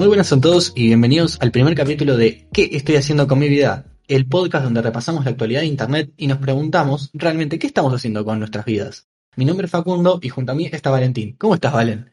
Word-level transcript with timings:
Muy 0.00 0.08
buenas 0.08 0.32
a 0.32 0.40
todos 0.40 0.72
y 0.74 0.86
bienvenidos 0.86 1.36
al 1.42 1.50
primer 1.50 1.74
capítulo 1.74 2.16
de 2.16 2.48
¿Qué 2.54 2.70
estoy 2.72 2.96
haciendo 2.96 3.26
con 3.28 3.38
mi 3.38 3.50
vida? 3.50 3.84
El 4.08 4.26
podcast 4.26 4.64
donde 4.64 4.80
repasamos 4.80 5.26
la 5.26 5.32
actualidad 5.32 5.60
de 5.60 5.66
Internet 5.66 6.14
y 6.16 6.26
nos 6.26 6.38
preguntamos 6.38 7.10
realmente 7.12 7.58
qué 7.58 7.66
estamos 7.66 7.92
haciendo 7.92 8.24
con 8.24 8.38
nuestras 8.38 8.64
vidas. 8.64 9.10
Mi 9.36 9.44
nombre 9.44 9.66
es 9.66 9.70
Facundo 9.70 10.18
y 10.22 10.30
junto 10.30 10.52
a 10.52 10.54
mí 10.54 10.70
está 10.72 10.88
Valentín. 10.88 11.36
¿Cómo 11.36 11.52
estás, 11.52 11.74
Valen? 11.74 12.10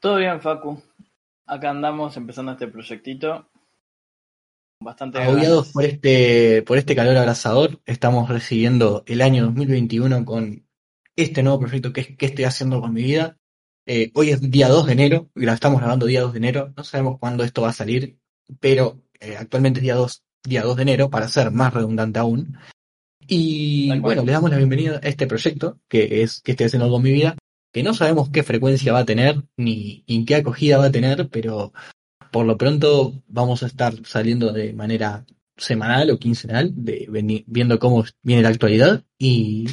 Todo 0.00 0.16
bien, 0.16 0.40
Facu. 0.40 0.82
Acá 1.44 1.68
andamos 1.68 2.16
empezando 2.16 2.52
este 2.52 2.68
proyectito. 2.68 3.46
Bastante 4.82 5.18
Agobiados 5.18 5.72
por 5.72 5.84
este, 5.84 6.62
por 6.62 6.78
este 6.78 6.96
calor 6.96 7.14
abrasador, 7.14 7.78
estamos 7.84 8.30
recibiendo 8.30 9.04
el 9.06 9.20
año 9.20 9.44
2021 9.44 10.24
con 10.24 10.66
este 11.14 11.42
nuevo 11.42 11.60
proyecto 11.60 11.92
que 11.92 12.00
es 12.00 12.16
¿Qué 12.16 12.24
estoy 12.24 12.46
haciendo 12.46 12.80
con 12.80 12.94
mi 12.94 13.02
vida? 13.02 13.36
Eh, 13.92 14.12
hoy 14.14 14.30
es 14.30 14.40
día 14.40 14.68
2 14.68 14.86
de 14.86 14.92
enero, 14.92 15.30
y 15.34 15.48
estamos 15.48 15.80
grabando 15.80 16.06
día 16.06 16.20
2 16.20 16.34
de 16.34 16.38
enero, 16.38 16.72
no 16.76 16.84
sabemos 16.84 17.18
cuándo 17.18 17.42
esto 17.42 17.62
va 17.62 17.70
a 17.70 17.72
salir, 17.72 18.20
pero 18.60 19.02
eh, 19.18 19.34
actualmente 19.36 19.80
es 19.80 19.82
día 19.82 19.96
2, 19.96 20.22
día 20.44 20.62
2 20.62 20.76
de 20.76 20.82
enero, 20.82 21.10
para 21.10 21.26
ser 21.26 21.50
más 21.50 21.74
redundante 21.74 22.20
aún. 22.20 22.56
Y 23.26 23.98
bueno, 23.98 24.22
le 24.24 24.30
damos 24.30 24.48
la 24.48 24.58
bienvenida 24.58 25.00
a 25.02 25.08
este 25.08 25.26
proyecto, 25.26 25.80
que 25.88 26.22
es 26.22 26.40
que 26.40 26.52
estoy 26.52 26.66
haciendo 26.66 26.88
con 26.88 27.02
mi 27.02 27.10
vida, 27.10 27.36
que 27.72 27.82
no 27.82 27.92
sabemos 27.92 28.30
qué 28.30 28.44
frecuencia 28.44 28.92
va 28.92 29.00
a 29.00 29.04
tener, 29.04 29.42
ni 29.56 30.04
en 30.06 30.24
qué 30.24 30.36
acogida 30.36 30.78
va 30.78 30.84
a 30.84 30.92
tener, 30.92 31.28
pero 31.28 31.72
por 32.30 32.46
lo 32.46 32.56
pronto 32.56 33.20
vamos 33.26 33.64
a 33.64 33.66
estar 33.66 33.92
saliendo 34.06 34.52
de 34.52 34.72
manera 34.72 35.26
semanal 35.56 36.12
o 36.12 36.18
quincenal, 36.20 36.72
de, 36.76 37.08
viendo 37.44 37.80
cómo 37.80 38.04
viene 38.22 38.42
la 38.42 38.50
actualidad 38.50 39.02
y 39.18 39.66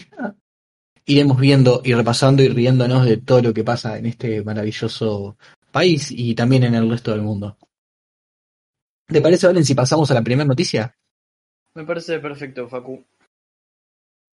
iremos 1.08 1.40
viendo 1.40 1.82
y 1.84 1.94
repasando 1.94 2.44
y 2.44 2.50
riéndonos 2.50 3.06
de 3.06 3.18
todo 3.18 3.42
lo 3.42 3.54
que 3.54 3.64
pasa 3.64 3.98
en 3.98 4.06
este 4.06 4.44
maravilloso 4.44 5.38
país 5.72 6.12
y 6.12 6.36
también 6.36 6.66
en 6.66 6.76
el 6.76 6.90
resto 6.90 7.12
del 7.12 7.22
mundo. 7.22 7.58
¿Te 9.08 9.22
parece, 9.22 9.48
Valen, 9.48 9.64
si 9.64 9.74
pasamos 9.74 10.12
a 10.12 10.14
la 10.14 10.22
primera 10.22 10.46
noticia? 10.46 10.96
Me 11.74 11.86
parece 11.86 12.20
perfecto, 12.20 12.68
Facu. 12.68 13.06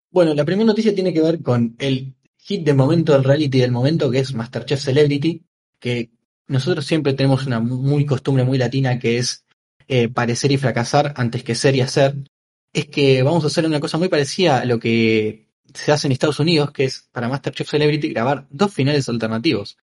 Bueno, 0.09 0.33
la 0.33 0.45
primera 0.45 0.65
noticia 0.65 0.95
tiene 0.95 1.13
que 1.13 1.21
ver 1.21 1.43
con 1.43 1.75
el 1.77 2.15
hit 2.37 2.65
del 2.65 2.75
momento, 2.75 3.15
el 3.15 3.23
reality 3.23 3.59
del 3.59 3.71
momento, 3.71 4.09
que 4.09 4.19
es 4.19 4.33
Masterchef 4.33 4.81
Celebrity, 4.81 5.43
que 5.79 6.09
nosotros 6.47 6.85
siempre 6.85 7.13
tenemos 7.13 7.45
una 7.45 7.59
muy 7.59 8.05
costumbre 8.05 8.43
muy 8.43 8.57
latina 8.57 8.97
que 8.97 9.17
es 9.19 9.45
eh, 9.87 10.09
parecer 10.09 10.51
y 10.51 10.57
fracasar 10.57 11.13
antes 11.17 11.43
que 11.43 11.53
ser 11.53 11.75
y 11.75 11.81
hacer. 11.81 12.15
Es 12.73 12.87
que 12.87 13.21
vamos 13.21 13.43
a 13.43 13.47
hacer 13.47 13.65
una 13.65 13.79
cosa 13.79 13.99
muy 13.99 14.09
parecida 14.09 14.61
a 14.61 14.65
lo 14.65 14.79
que 14.79 15.42
se 15.73 15.91
hace 15.91 16.07
en 16.07 16.13
Estados 16.13 16.39
Unidos, 16.39 16.71
que 16.71 16.85
es 16.85 17.07
para 17.11 17.29
Masterchef 17.29 17.69
Celebrity 17.69 18.09
grabar 18.09 18.47
dos 18.49 18.73
finales 18.73 19.07
alternativos. 19.09 19.77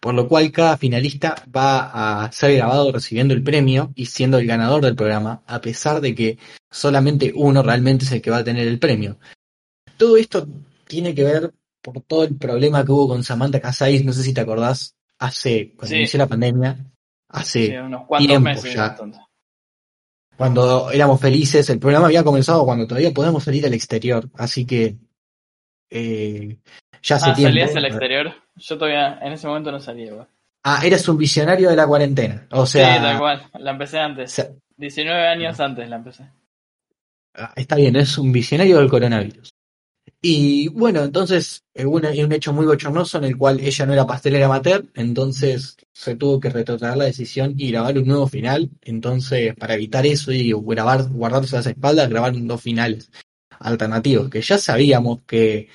Por 0.00 0.14
lo 0.14 0.28
cual 0.28 0.52
cada 0.52 0.76
finalista 0.76 1.34
va 1.54 2.24
a 2.24 2.30
ser 2.30 2.54
grabado 2.54 2.92
recibiendo 2.92 3.34
el 3.34 3.42
premio 3.42 3.92
y 3.94 4.06
siendo 4.06 4.38
el 4.38 4.46
ganador 4.46 4.84
del 4.84 4.94
programa, 4.94 5.42
a 5.46 5.60
pesar 5.60 6.00
de 6.00 6.14
que 6.14 6.38
solamente 6.70 7.32
uno 7.34 7.62
realmente 7.62 8.04
es 8.04 8.12
el 8.12 8.22
que 8.22 8.30
va 8.30 8.38
a 8.38 8.44
tener 8.44 8.68
el 8.68 8.78
premio. 8.78 9.18
Todo 9.96 10.16
esto 10.16 10.46
tiene 10.86 11.14
que 11.14 11.24
ver 11.24 11.54
por 11.80 12.02
todo 12.02 12.24
el 12.24 12.36
problema 12.36 12.84
que 12.84 12.92
hubo 12.92 13.08
con 13.08 13.24
Samantha 13.24 13.60
Casais, 13.60 14.04
no 14.04 14.12
sé 14.12 14.22
si 14.22 14.34
te 14.34 14.40
acordás, 14.40 14.94
hace, 15.18 15.72
cuando 15.76 15.96
inició 15.96 16.18
la 16.18 16.26
pandemia, 16.26 16.84
hace 17.28 17.80
unos 17.80 18.06
cuantos 18.06 18.40
meses 18.40 18.74
ya. 18.74 18.96
Cuando 20.36 20.90
éramos 20.90 21.20
felices, 21.20 21.70
el 21.70 21.78
programa 21.78 22.06
había 22.06 22.22
comenzado 22.22 22.64
cuando 22.64 22.86
todavía 22.86 23.14
podemos 23.14 23.42
salir 23.42 23.64
al 23.64 23.72
exterior, 23.72 24.28
así 24.34 24.66
que 24.66 24.98
eh, 25.90 26.58
ya 27.02 27.16
hace 27.16 27.30
ah, 27.30 27.34
tiempo. 27.34 27.50
¿Salías 27.50 27.76
al 27.76 27.84
exterior? 27.84 28.34
Yo 28.56 28.78
todavía 28.78 29.18
en 29.22 29.32
ese 29.32 29.46
momento 29.46 29.70
no 29.70 29.80
salía. 29.80 30.12
Ah, 30.64 30.80
eras 30.84 31.08
un 31.08 31.16
visionario 31.16 31.70
de 31.70 31.76
la 31.76 31.86
cuarentena. 31.86 32.46
O 32.50 32.66
sea, 32.66 32.96
sí, 32.96 33.02
tal 33.02 33.18
cual. 33.18 33.50
La 33.58 33.70
empecé 33.70 33.98
antes. 33.98 34.50
19 34.76 35.28
años 35.28 35.60
antes 35.60 35.88
la 35.88 35.96
empecé. 35.96 36.24
Ah, 37.34 37.52
está 37.54 37.76
bien, 37.76 37.96
es 37.96 38.18
un 38.18 38.32
visionario 38.32 38.78
del 38.78 38.90
coronavirus. 38.90 39.52
Y 40.22 40.68
bueno, 40.68 41.04
entonces 41.04 41.62
hubo 41.74 41.96
un, 41.96 42.06
un, 42.06 42.32
hecho 42.32 42.52
muy 42.52 42.66
bochornoso 42.66 43.18
en 43.18 43.24
el 43.24 43.36
cual 43.36 43.60
ella 43.60 43.86
no 43.86 43.92
era 43.92 44.06
pastelera 44.06 44.46
amateur, 44.46 44.84
entonces 44.94 45.76
se 45.92 46.16
tuvo 46.16 46.40
que 46.40 46.50
retroceder 46.50 46.96
la 46.96 47.04
decisión 47.04 47.54
y 47.56 47.70
grabar 47.70 47.98
un 47.98 48.08
nuevo 48.08 48.26
final. 48.26 48.70
Entonces, 48.82 49.54
para 49.54 49.74
evitar 49.74 50.06
eso 50.06 50.32
y 50.32 50.52
grabar, 50.52 51.08
guardarse 51.10 51.56
las 51.56 51.66
espaldas, 51.66 52.08
grabaron 52.08 52.48
dos 52.48 52.62
finales 52.62 53.10
alternativos, 53.60 54.30
que 54.30 54.40
ya 54.40 54.58
sabíamos 54.58 55.20
que 55.26 55.68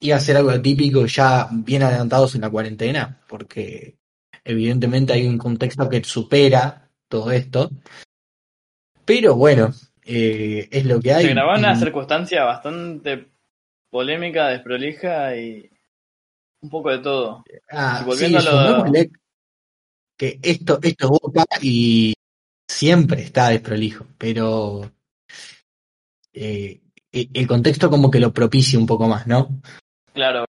iba 0.00 0.16
a 0.16 0.20
ser 0.20 0.36
algo 0.36 0.50
atípico 0.50 1.06
ya 1.06 1.48
bien 1.50 1.82
adelantados 1.82 2.34
en 2.34 2.42
la 2.42 2.50
cuarentena, 2.50 3.20
porque 3.28 3.96
evidentemente 4.44 5.12
hay 5.12 5.26
un 5.26 5.38
contexto 5.38 5.88
que 5.88 6.02
supera 6.04 6.90
todo 7.08 7.30
esto. 7.30 7.70
Pero 9.04 9.34
bueno, 9.36 9.72
eh, 10.04 10.68
es 10.70 10.84
lo 10.84 11.00
que 11.00 11.12
hay. 11.12 11.24
Se 11.26 11.30
grabó 11.30 11.54
en 11.54 11.60
una 11.60 11.76
circunstancia 11.76 12.44
bastante 12.44 13.28
polémica, 13.90 14.48
desprolija 14.48 15.36
y 15.36 15.70
un 16.60 16.70
poco 16.70 16.90
de 16.90 16.98
todo. 16.98 17.44
Ah, 17.70 18.02
volviendo 18.04 18.38
a 18.38 18.42
lo... 18.42 18.92
que 20.16 20.38
esto, 20.42 20.78
esto 20.82 21.04
es 21.04 21.10
boca 21.10 21.44
y 21.62 22.14
siempre 22.68 23.22
está 23.22 23.48
desprolijo, 23.48 24.06
pero 24.18 24.92
eh, 26.32 26.80
el 27.12 27.46
contexto 27.46 27.90
como 27.90 28.10
que 28.10 28.20
lo 28.20 28.32
propicia 28.32 28.78
un 28.78 28.86
poco 28.86 29.08
más, 29.08 29.26
¿no? 29.26 29.60
Claro. 30.12 30.44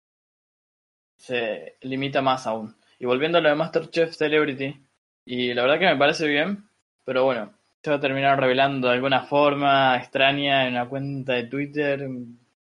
Se 1.16 1.76
limita 1.82 2.22
más 2.22 2.46
aún. 2.46 2.76
Y 2.98 3.06
volviendo 3.06 3.38
a 3.38 3.40
lo 3.40 3.48
de 3.48 3.54
Masterchef 3.54 4.14
Celebrity, 4.14 4.74
y 5.24 5.52
la 5.52 5.62
verdad 5.62 5.78
que 5.78 5.86
me 5.86 5.96
parece 5.96 6.26
bien, 6.26 6.68
pero 7.04 7.24
bueno, 7.24 7.52
se 7.82 7.90
va 7.90 7.96
a 7.96 8.00
terminar 8.00 8.40
revelando 8.40 8.88
de 8.88 8.94
alguna 8.94 9.22
forma 9.22 9.96
extraña 9.96 10.66
en 10.66 10.74
una 10.74 10.88
cuenta 10.88 11.34
de 11.34 11.44
Twitter 11.44 12.08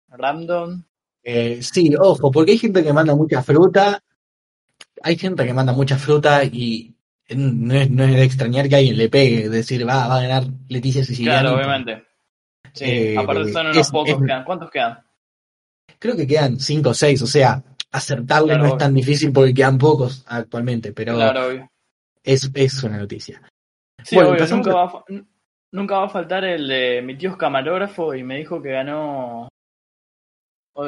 random. 0.09 0.83
Eh, 1.23 1.61
sí, 1.61 1.93
ojo, 1.99 2.31
porque 2.31 2.51
hay 2.51 2.57
gente 2.57 2.83
que 2.83 2.93
manda 2.93 3.16
mucha 3.16 3.41
fruta, 3.41 4.01
hay 5.01 5.17
gente 5.17 5.45
que 5.45 5.53
manda 5.53 5.73
mucha 5.73 5.97
fruta 5.97 6.43
y 6.43 6.95
no 7.35 7.73
es, 7.73 7.89
no 7.89 8.03
es 8.03 8.13
de 8.13 8.23
extrañar 8.23 8.69
que 8.69 8.75
alguien 8.75 8.97
le 8.97 9.09
pegue, 9.09 9.49
decir, 9.49 9.88
va, 9.88 10.07
va 10.07 10.17
a 10.17 10.22
ganar 10.22 10.43
Leticia 10.69 11.03
Siciliano. 11.03 11.49
Claro, 11.49 11.57
obviamente. 11.57 12.12
Sí, 12.73 12.85
eh, 12.85 13.16
aparte 13.17 13.52
son 13.52 13.67
unos 13.67 13.91
pocos, 13.91 14.22
quedan. 14.22 14.43
¿cuántos 14.43 14.72
quedan? 14.72 14.99
Creo 15.99 16.16
que 16.16 16.28
quedan 16.28 16.59
5 16.59 16.90
o 16.90 16.93
6, 16.93 17.22
o 17.22 17.28
sea, 17.28 17.64
acertarle 17.91 18.58
no 18.58 18.66
es 18.66 18.78
tan 18.78 18.93
difícil 18.93 19.31
porque 19.31 19.53
quedan 19.53 19.78
pocos 19.78 20.23
actualmente, 20.28 20.91
pero 20.91 21.17
Es, 22.23 22.49
es 22.53 22.84
una 22.84 22.97
noticia. 22.97 23.41
Sí, 24.03 24.16
bueno, 24.16 24.31
obvio, 24.31 24.47
nunca, 24.47 24.73
va 24.73 24.84
a, 24.84 25.03
nunca 25.72 25.97
va 25.99 26.05
a 26.05 26.09
faltar 26.09 26.43
el 26.43 26.67
de 26.67 27.02
mi 27.02 27.17
tío 27.17 27.29
es 27.29 27.37
camarógrafo 27.37 28.14
y 28.14 28.23
me 28.23 28.37
dijo 28.37 28.61
que 28.61 28.72
ganó 28.72 29.47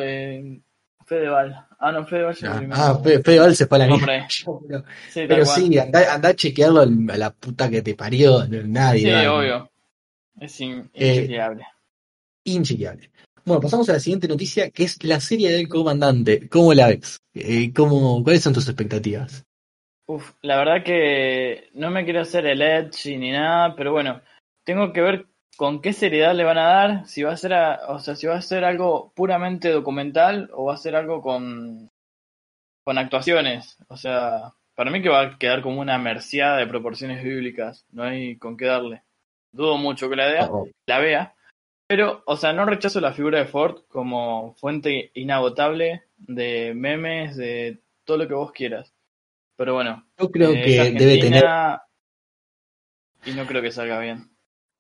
eh, 0.02 0.60
Fedeval. 1.06 1.68
Ah, 1.80 1.92
no, 1.92 2.06
Fedeval 2.06 2.36
se 2.36 2.48
ah, 2.48 2.62
ah 2.72 3.00
Fedeval 3.04 3.56
se 3.56 3.68
fue 3.68 3.78
a 3.78 3.88
la 3.88 3.88
mierda. 3.96 4.28
Pero, 5.14 5.46
sí, 5.46 5.78
anda, 5.78 6.14
anda, 6.14 6.30
a 6.30 6.36
chequearlo 6.36 6.82
a 6.82 7.18
la 7.18 7.32
puta 7.32 7.70
que 7.70 7.82
te 7.82 7.94
parió, 7.94 8.46
nadie. 8.48 9.22
Sí, 9.22 9.28
obvio. 9.28 9.70
Es 10.40 10.60
in. 10.60 10.90
Eh, 10.94 11.40
inchequeable. 12.46 13.12
Bueno, 13.46 13.62
pasamos 13.62 13.88
a 13.90 13.94
la 13.94 14.00
siguiente 14.00 14.28
noticia, 14.28 14.72
que 14.72 14.84
es 14.86 15.04
la 15.04 15.20
serie 15.20 15.52
del 15.52 15.68
comandante. 15.68 16.50
¿Cómo 16.50 16.74
la 16.74 16.88
ves? 16.88 17.20
Eh, 17.36 17.72
¿cómo, 17.74 18.24
¿Cuáles 18.24 18.42
son 18.42 18.54
tus 18.54 18.68
expectativas? 18.68 19.44
Uf, 20.08 20.32
la 20.42 20.58
verdad 20.58 20.84
que 20.84 21.70
no 21.74 21.90
me 21.92 22.06
quiero 22.06 22.22
hacer 22.22 22.46
el 22.46 22.62
edge 22.62 23.18
ni 23.18 23.32
nada, 23.32 23.76
pero 23.76 23.92
bueno, 23.92 24.22
tengo 24.64 24.94
que 24.94 25.02
ver 25.02 25.28
con 25.58 25.82
qué 25.82 25.94
seriedad 25.94 26.36
le 26.36 26.44
van 26.44 26.58
a 26.58 26.64
dar, 26.68 27.08
si 27.08 27.24
va 27.24 27.34
a 27.34 27.38
ser, 27.38 27.54
a- 27.54 27.80
o 27.90 28.00
sea, 28.00 28.16
si 28.16 28.28
va 28.28 28.36
a 28.36 28.42
ser 28.42 28.66
algo 28.66 29.12
puramente 29.16 29.70
documental 29.70 30.50
o 30.54 30.66
va 30.66 30.74
a 30.76 30.78
ser 30.78 30.96
algo 30.96 31.22
con, 31.22 31.90
con 32.84 32.98
actuaciones. 32.98 33.78
O 33.88 33.98
sea, 33.98 34.54
para 34.76 34.92
mí 34.92 35.02
que 35.02 35.10
va 35.10 35.22
a 35.22 35.38
quedar 35.38 35.62
como 35.62 35.82
una 35.82 35.98
merciada 35.98 36.58
de 36.58 36.68
proporciones 36.68 37.24
bíblicas, 37.24 37.86
no 37.92 38.04
hay 38.04 38.38
con 38.38 38.58
qué 38.58 38.66
darle. 38.66 39.04
Dudo 39.52 39.78
mucho 39.78 40.10
que 40.10 40.16
la 40.18 40.28
vea, 40.28 40.50
Oh, 40.52 40.68
la 40.88 41.00
vea, 41.00 41.35
pero, 41.88 42.24
o 42.26 42.38
sea, 42.38 42.54
no 42.54 42.66
rechazo 42.66 43.00
la 43.00 43.14
figura 43.14 43.40
de 43.40 43.46
Ford 43.46 43.84
como 43.88 44.56
fuente 44.56 45.12
inagotable 45.14 46.04
de 46.18 46.74
memes, 46.76 47.36
de 47.36 47.82
todo 48.04 48.18
lo 48.18 48.28
que 48.28 48.34
vos 48.34 48.52
quieras. 48.52 48.94
Pero 49.56 49.74
bueno, 49.74 50.06
Yo 50.20 50.32
creo 50.32 50.52
eh, 50.52 50.64
que 50.64 50.92
debe 50.92 51.18
tener 51.20 51.46
Y 53.26 53.32
no 53.32 53.46
creo 53.46 53.62
que 53.62 53.72
salga 53.72 54.00
bien. 54.00 54.30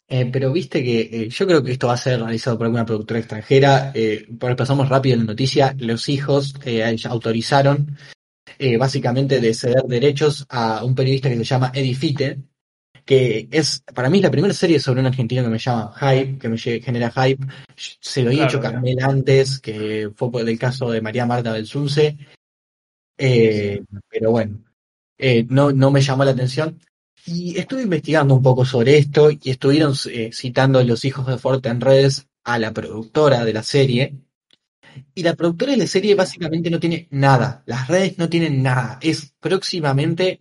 Eh, 0.07 0.29
pero 0.31 0.51
viste 0.51 0.83
que 0.83 1.01
eh, 1.01 1.29
yo 1.29 1.47
creo 1.47 1.63
que 1.63 1.71
esto 1.71 1.87
va 1.87 1.93
a 1.93 1.97
ser 1.97 2.19
realizado 2.19 2.57
por 2.57 2.65
alguna 2.65 2.85
productora 2.85 3.19
extranjera. 3.19 3.91
Eh, 3.95 4.27
pasamos 4.55 4.89
rápido 4.89 5.13
en 5.15 5.21
la 5.21 5.31
noticia. 5.31 5.75
Los 5.79 6.09
hijos 6.09 6.53
eh, 6.65 6.95
autorizaron 7.05 7.97
eh, 8.59 8.77
básicamente 8.77 9.41
de 9.41 9.53
ceder 9.53 9.83
derechos 9.83 10.45
a 10.49 10.83
un 10.83 10.95
periodista 10.95 11.29
que 11.29 11.37
se 11.37 11.43
llama 11.43 11.71
Eddie 11.73 11.95
Fitte, 11.95 12.37
que 13.05 13.47
es, 13.51 13.83
para 13.93 14.09
mí, 14.09 14.17
es 14.17 14.23
la 14.23 14.31
primera 14.31 14.53
serie 14.53 14.79
sobre 14.79 14.99
un 14.99 15.05
argentino 15.05 15.43
que 15.43 15.49
me 15.49 15.59
llama 15.59 15.93
Hype, 15.99 16.39
que 16.39 16.49
me 16.49 16.57
genera 16.57 17.11
hype. 17.11 17.45
Se 17.75 18.23
lo 18.23 18.29
había 18.29 18.47
Claro, 18.47 18.59
hecho. 18.59 18.61
Carmel 18.61 18.99
antes, 19.01 19.59
que 19.59 20.09
fue 20.15 20.31
por 20.31 20.49
el 20.49 20.57
caso 20.59 20.89
de 20.89 21.01
María 21.01 21.25
Marta 21.25 21.53
del 21.53 21.67
Sunce. 21.67 22.17
Eh, 23.17 23.83
pero 24.09 24.31
bueno, 24.31 24.59
eh, 25.17 25.45
no, 25.49 25.71
no 25.71 25.91
me 25.91 26.01
llamó 26.01 26.25
la 26.25 26.31
atención. 26.31 26.79
Y 27.27 27.57
estuve 27.57 27.83
investigando 27.83 28.35
un 28.35 28.43
poco 28.43 28.65
sobre 28.65 28.97
esto 28.97 29.31
y 29.31 29.39
estuvieron 29.49 29.93
eh, 30.11 30.31
citando 30.33 30.83
los 30.83 31.05
hijos 31.05 31.25
de 31.27 31.37
Ford 31.37 31.65
en 31.65 31.81
redes 31.81 32.27
a 32.43 32.59
la 32.59 32.71
productora 32.73 33.45
de 33.45 33.53
la 33.53 33.63
serie. 33.63 34.15
Y 35.13 35.23
la 35.23 35.35
productora 35.35 35.71
de 35.73 35.77
la 35.79 35.87
serie 35.87 36.15
básicamente 36.15 36.69
no 36.69 36.79
tiene 36.79 37.07
nada. 37.11 37.63
Las 37.65 37.87
redes 37.87 38.17
no 38.17 38.29
tienen 38.29 38.63
nada. 38.63 38.97
Es 39.01 39.33
próximamente 39.39 40.39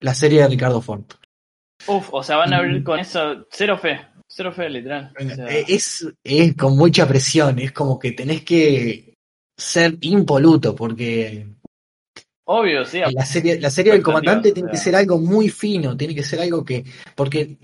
la 0.00 0.14
serie 0.14 0.42
de 0.42 0.48
Ricardo 0.48 0.80
Ford. 0.80 1.04
Uf, 1.88 2.08
o 2.12 2.22
sea, 2.22 2.36
van 2.36 2.52
a 2.52 2.58
abrir 2.58 2.82
con 2.84 2.98
eso 2.98 3.46
cero 3.50 3.78
fe. 3.78 4.00
Cero 4.26 4.52
fe, 4.52 4.68
literal. 4.68 5.12
O 5.18 5.34
sea, 5.34 5.46
Es, 5.48 6.06
es 6.22 6.54
con 6.54 6.76
mucha 6.76 7.08
presión. 7.08 7.58
Es 7.58 7.72
como 7.72 7.98
que 7.98 8.12
tenés 8.12 8.42
que 8.42 9.14
ser 9.56 9.96
impoluto 10.02 10.74
porque 10.74 11.46
obvio, 12.44 12.84
sí. 12.84 13.00
La 13.12 13.24
serie, 13.24 13.60
la 13.60 13.70
serie 13.70 13.92
del 13.92 14.02
comandante 14.02 14.52
tiene 14.52 14.70
que 14.70 14.76
ser 14.76 14.94
algo 14.96 15.18
muy 15.18 15.48
fino, 15.48 15.96
tiene 15.96 16.14
que 16.14 16.22
ser 16.22 16.40
algo 16.40 16.64
que, 16.64 16.84
porque, 17.14 17.58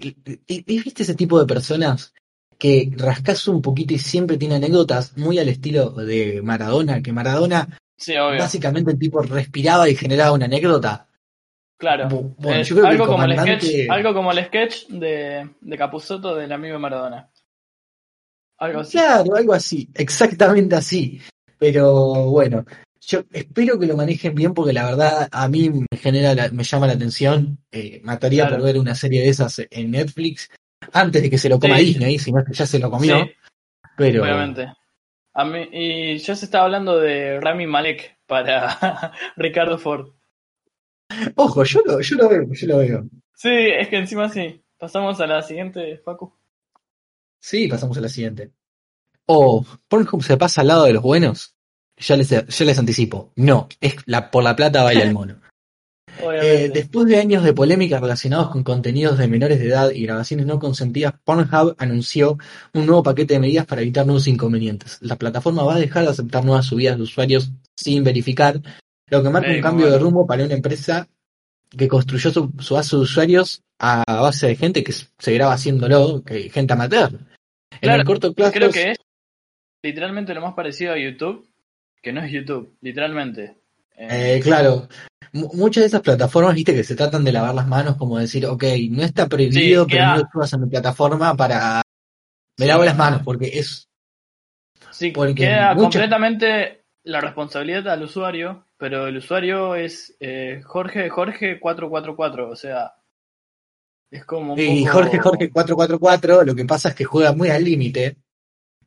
¿viste 0.66 1.02
ese 1.02 1.14
tipo 1.14 1.38
de 1.38 1.46
personas 1.46 2.12
que 2.58 2.90
rascas 2.96 3.46
un 3.48 3.62
poquito 3.62 3.94
y 3.94 3.98
siempre 3.98 4.36
tiene 4.36 4.56
anécdotas 4.56 5.16
muy 5.16 5.38
al 5.38 5.48
estilo 5.48 5.90
de 5.90 6.40
Maradona, 6.42 7.02
que 7.02 7.12
Maradona, 7.12 7.78
Sí, 7.96 8.16
obvio. 8.16 8.38
básicamente 8.38 8.90
el 8.90 8.98
tipo 8.98 9.22
respiraba 9.22 9.88
y 9.88 9.96
generaba 9.96 10.32
una 10.32 10.46
anécdota? 10.46 11.08
Claro. 11.76 12.08
Bu- 12.08 12.34
bueno, 12.38 12.60
Es 12.60 12.68
yo 12.68 12.76
creo 12.76 12.86
que 12.86 12.92
algo, 12.92 13.06
como 13.06 13.24
el 13.24 13.38
sketch, 13.38 13.90
algo 13.90 14.14
como 14.14 14.32
el 14.32 14.44
sketch 14.44 14.86
de, 14.88 15.50
de 15.60 15.78
Capuzotto 15.78 16.34
del 16.36 16.52
amigo 16.52 16.74
de 16.74 16.78
Maradona. 16.78 17.30
Algo 18.58 18.80
así. 18.80 18.92
Claro, 18.98 19.34
algo 19.34 19.52
así, 19.52 19.88
exactamente 19.94 20.76
así. 20.76 21.20
Pero 21.58 22.30
bueno, 22.30 22.64
yo 23.00 23.22
espero 23.32 23.78
que 23.78 23.86
lo 23.86 23.96
manejen 23.96 24.34
bien 24.34 24.54
porque 24.54 24.72
la 24.72 24.84
verdad 24.86 25.28
a 25.30 25.48
mí 25.48 25.70
me 25.70 25.98
genera, 25.98 26.34
la- 26.34 26.50
me 26.50 26.62
llama 26.62 26.86
la 26.86 26.92
atención. 26.94 27.58
Eh, 27.72 28.00
mataría 28.04 28.44
Claro. 28.44 28.56
por 28.58 28.66
ver 28.66 28.78
una 28.78 28.94
serie 28.94 29.22
de 29.22 29.28
esas 29.28 29.60
en 29.70 29.90
Netflix 29.90 30.48
antes 30.92 31.22
de 31.22 31.30
que 31.30 31.38
se 31.38 31.48
lo 31.48 31.58
coma 31.58 31.78
Sí. 31.78 31.86
Disney, 31.86 32.18
si 32.18 32.30
no 32.32 32.40
es 32.40 32.46
que 32.46 32.54
ya 32.54 32.66
se 32.66 32.78
lo 32.78 32.90
comió. 32.90 33.24
Sí, 33.24 33.30
pero 33.96 34.22
obviamente. 34.22 34.72
A 35.36 35.44
mí, 35.44 35.68
y 35.72 36.18
ya 36.18 36.36
se 36.36 36.44
estaba 36.44 36.64
hablando 36.66 37.00
de 37.00 37.40
Rami 37.40 37.66
Malek 37.66 38.18
para 38.26 39.12
Ricardo 39.36 39.78
Ford. 39.78 40.10
Ojo, 41.36 41.64
yo 41.64 41.80
lo, 41.84 42.00
yo 42.00 42.16
lo 42.16 42.28
veo, 42.28 42.52
yo 42.52 42.66
lo 42.66 42.78
veo. 42.78 43.08
Sí, 43.34 43.50
es 43.50 43.88
que 43.88 43.96
encima 43.96 44.28
sí. 44.28 44.60
Pasamos 44.78 45.20
a 45.20 45.26
la 45.26 45.42
siguiente, 45.42 45.98
Facu. 46.04 46.32
Sí, 47.40 47.68
pasamos 47.68 47.96
a 47.98 48.00
la 48.00 48.08
siguiente. 48.08 48.52
O 49.26 49.64
Pornhub 49.88 50.22
se 50.22 50.36
pasa 50.36 50.60
al 50.60 50.68
lado 50.68 50.84
de 50.84 50.92
los 50.92 51.02
buenos. 51.02 51.56
Ya 51.96 52.16
les, 52.16 52.28
ya 52.28 52.64
les 52.64 52.78
anticipo. 52.78 53.32
No, 53.36 53.68
es 53.80 53.96
la, 54.06 54.30
por 54.30 54.42
la 54.42 54.56
plata 54.56 54.82
baila 54.82 55.04
el 55.04 55.12
mono. 55.12 55.40
Eh, 56.22 56.70
después 56.72 57.06
de 57.06 57.16
años 57.16 57.42
de 57.42 57.52
polémicas 57.52 58.00
relacionados 58.00 58.48
con 58.50 58.62
contenidos 58.62 59.18
de 59.18 59.26
menores 59.26 59.58
de 59.58 59.66
edad 59.66 59.90
y 59.90 60.04
grabaciones 60.04 60.46
no 60.46 60.60
consentidas, 60.60 61.14
Pornhub 61.24 61.74
anunció 61.76 62.38
un 62.72 62.86
nuevo 62.86 63.02
paquete 63.02 63.34
de 63.34 63.40
medidas 63.40 63.66
para 63.66 63.82
evitar 63.82 64.06
nuevos 64.06 64.28
inconvenientes. 64.28 64.98
La 65.00 65.16
plataforma 65.16 65.64
va 65.64 65.74
a 65.74 65.80
dejar 65.80 66.04
de 66.04 66.10
aceptar 66.10 66.44
nuevas 66.44 66.66
subidas 66.66 66.96
de 66.96 67.02
usuarios 67.02 67.50
sin 67.76 68.04
verificar, 68.04 68.60
lo 69.18 69.22
que 69.22 69.30
marca 69.30 69.50
un 69.50 69.60
cambio 69.60 69.86
bueno. 69.86 69.96
de 69.96 70.02
rumbo 70.02 70.26
para 70.26 70.44
una 70.44 70.54
empresa 70.54 71.08
que 71.76 71.88
construyó 71.88 72.30
su, 72.30 72.52
su 72.58 72.74
base 72.74 72.96
de 72.96 73.02
usuarios 73.02 73.62
a 73.80 74.04
base 74.06 74.46
de 74.48 74.56
gente 74.56 74.84
que 74.84 74.92
se 74.92 75.32
graba 75.34 75.54
haciéndolo, 75.54 76.22
que 76.22 76.48
gente 76.50 76.72
amateur. 76.72 77.10
En 77.12 77.78
Claro, 77.80 78.00
el 78.00 78.06
corto 78.06 78.32
plazo, 78.32 78.52
Creo 78.52 78.70
que 78.70 78.92
es 78.92 78.98
literalmente 79.82 80.32
lo 80.34 80.40
más 80.40 80.54
parecido 80.54 80.92
a 80.92 80.98
YouTube, 80.98 81.48
que 82.00 82.12
no 82.12 82.22
es 82.22 82.30
YouTube, 82.32 82.76
literalmente. 82.80 83.58
Eh, 83.96 84.36
Eh, 84.36 84.40
claro, 84.40 84.88
mu- 85.32 85.50
muchas 85.54 85.82
de 85.82 85.86
esas 85.88 86.00
plataformas, 86.00 86.54
viste, 86.54 86.74
que 86.74 86.84
se 86.84 86.94
tratan 86.94 87.24
de 87.24 87.32
lavar 87.32 87.54
las 87.54 87.66
manos, 87.66 87.96
como 87.96 88.18
decir, 88.18 88.46
ok, 88.46 88.64
no 88.90 89.02
está 89.02 89.28
prohibido, 89.28 89.84
Sí, 89.84 89.90
pero 89.92 90.06
no 90.06 90.16
lo 90.18 90.28
subas 90.32 90.54
a 90.54 90.58
mi 90.58 90.68
plataforma 90.68 91.34
para... 91.36 91.82
Me 92.58 92.66
Sí. 92.66 92.68
lavo 92.68 92.84
las 92.84 92.96
manos, 92.96 93.22
porque 93.24 93.46
es... 93.58 93.88
sí, 94.90 95.10
porque 95.10 95.34
queda 95.34 95.74
muchas- 95.74 95.82
completamente 95.92 96.84
la 97.02 97.20
responsabilidad 97.20 97.88
al 97.88 98.04
usuario, 98.04 98.64
pero 98.76 99.06
el 99.06 99.16
usuario 99.18 99.74
es 99.74 100.16
eh, 100.20 100.60
Jorge 100.64 101.08
Jorge 101.08 101.58
444, 101.60 102.50
o 102.50 102.56
sea, 102.56 102.92
es 104.10 104.24
como 104.24 104.54
un 104.54 104.58
Y 104.58 104.80
poco- 104.84 104.92
Jorge 104.92 105.18
Jorge 105.18 105.50
444, 105.50 106.44
lo 106.44 106.54
que 106.54 106.64
pasa 106.64 106.90
es 106.90 106.94
que 106.94 107.04
juega 107.04 107.32
muy 107.32 107.48
al 107.50 107.64
límite 107.64 108.16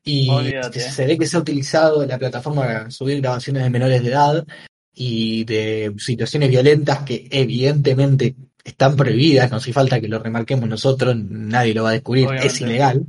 y 0.04 0.30
Olvídate. 0.30 0.80
se 0.80 1.06
ve 1.06 1.18
que 1.18 1.25
se 1.25 1.36
ha 1.38 1.42
utilizado 1.42 2.06
la 2.06 2.18
plataforma 2.18 2.62
para 2.62 2.92
subir 2.92 3.19
grabaciones 3.22 3.63
de 3.63 3.69
menores 3.69 4.01
de 4.04 4.10
edad 4.10 4.45
y 4.94 5.44
de 5.44 5.94
situaciones 5.98 6.50
violentas 6.50 7.04
que 7.04 7.28
evidentemente 7.30 8.36
están 8.63 8.95
prohibidas, 8.95 9.50
no 9.51 9.57
hace 9.57 9.72
falta 9.74 10.00
que 10.01 10.07
lo 10.07 10.19
remarquemos 10.19 10.68
nosotros, 10.68 11.16
nadie 11.18 11.74
lo 11.74 11.84
va 11.84 11.89
a 11.89 11.94
descubrir, 11.94 12.28
es 12.42 12.60
ilegal. 12.62 13.06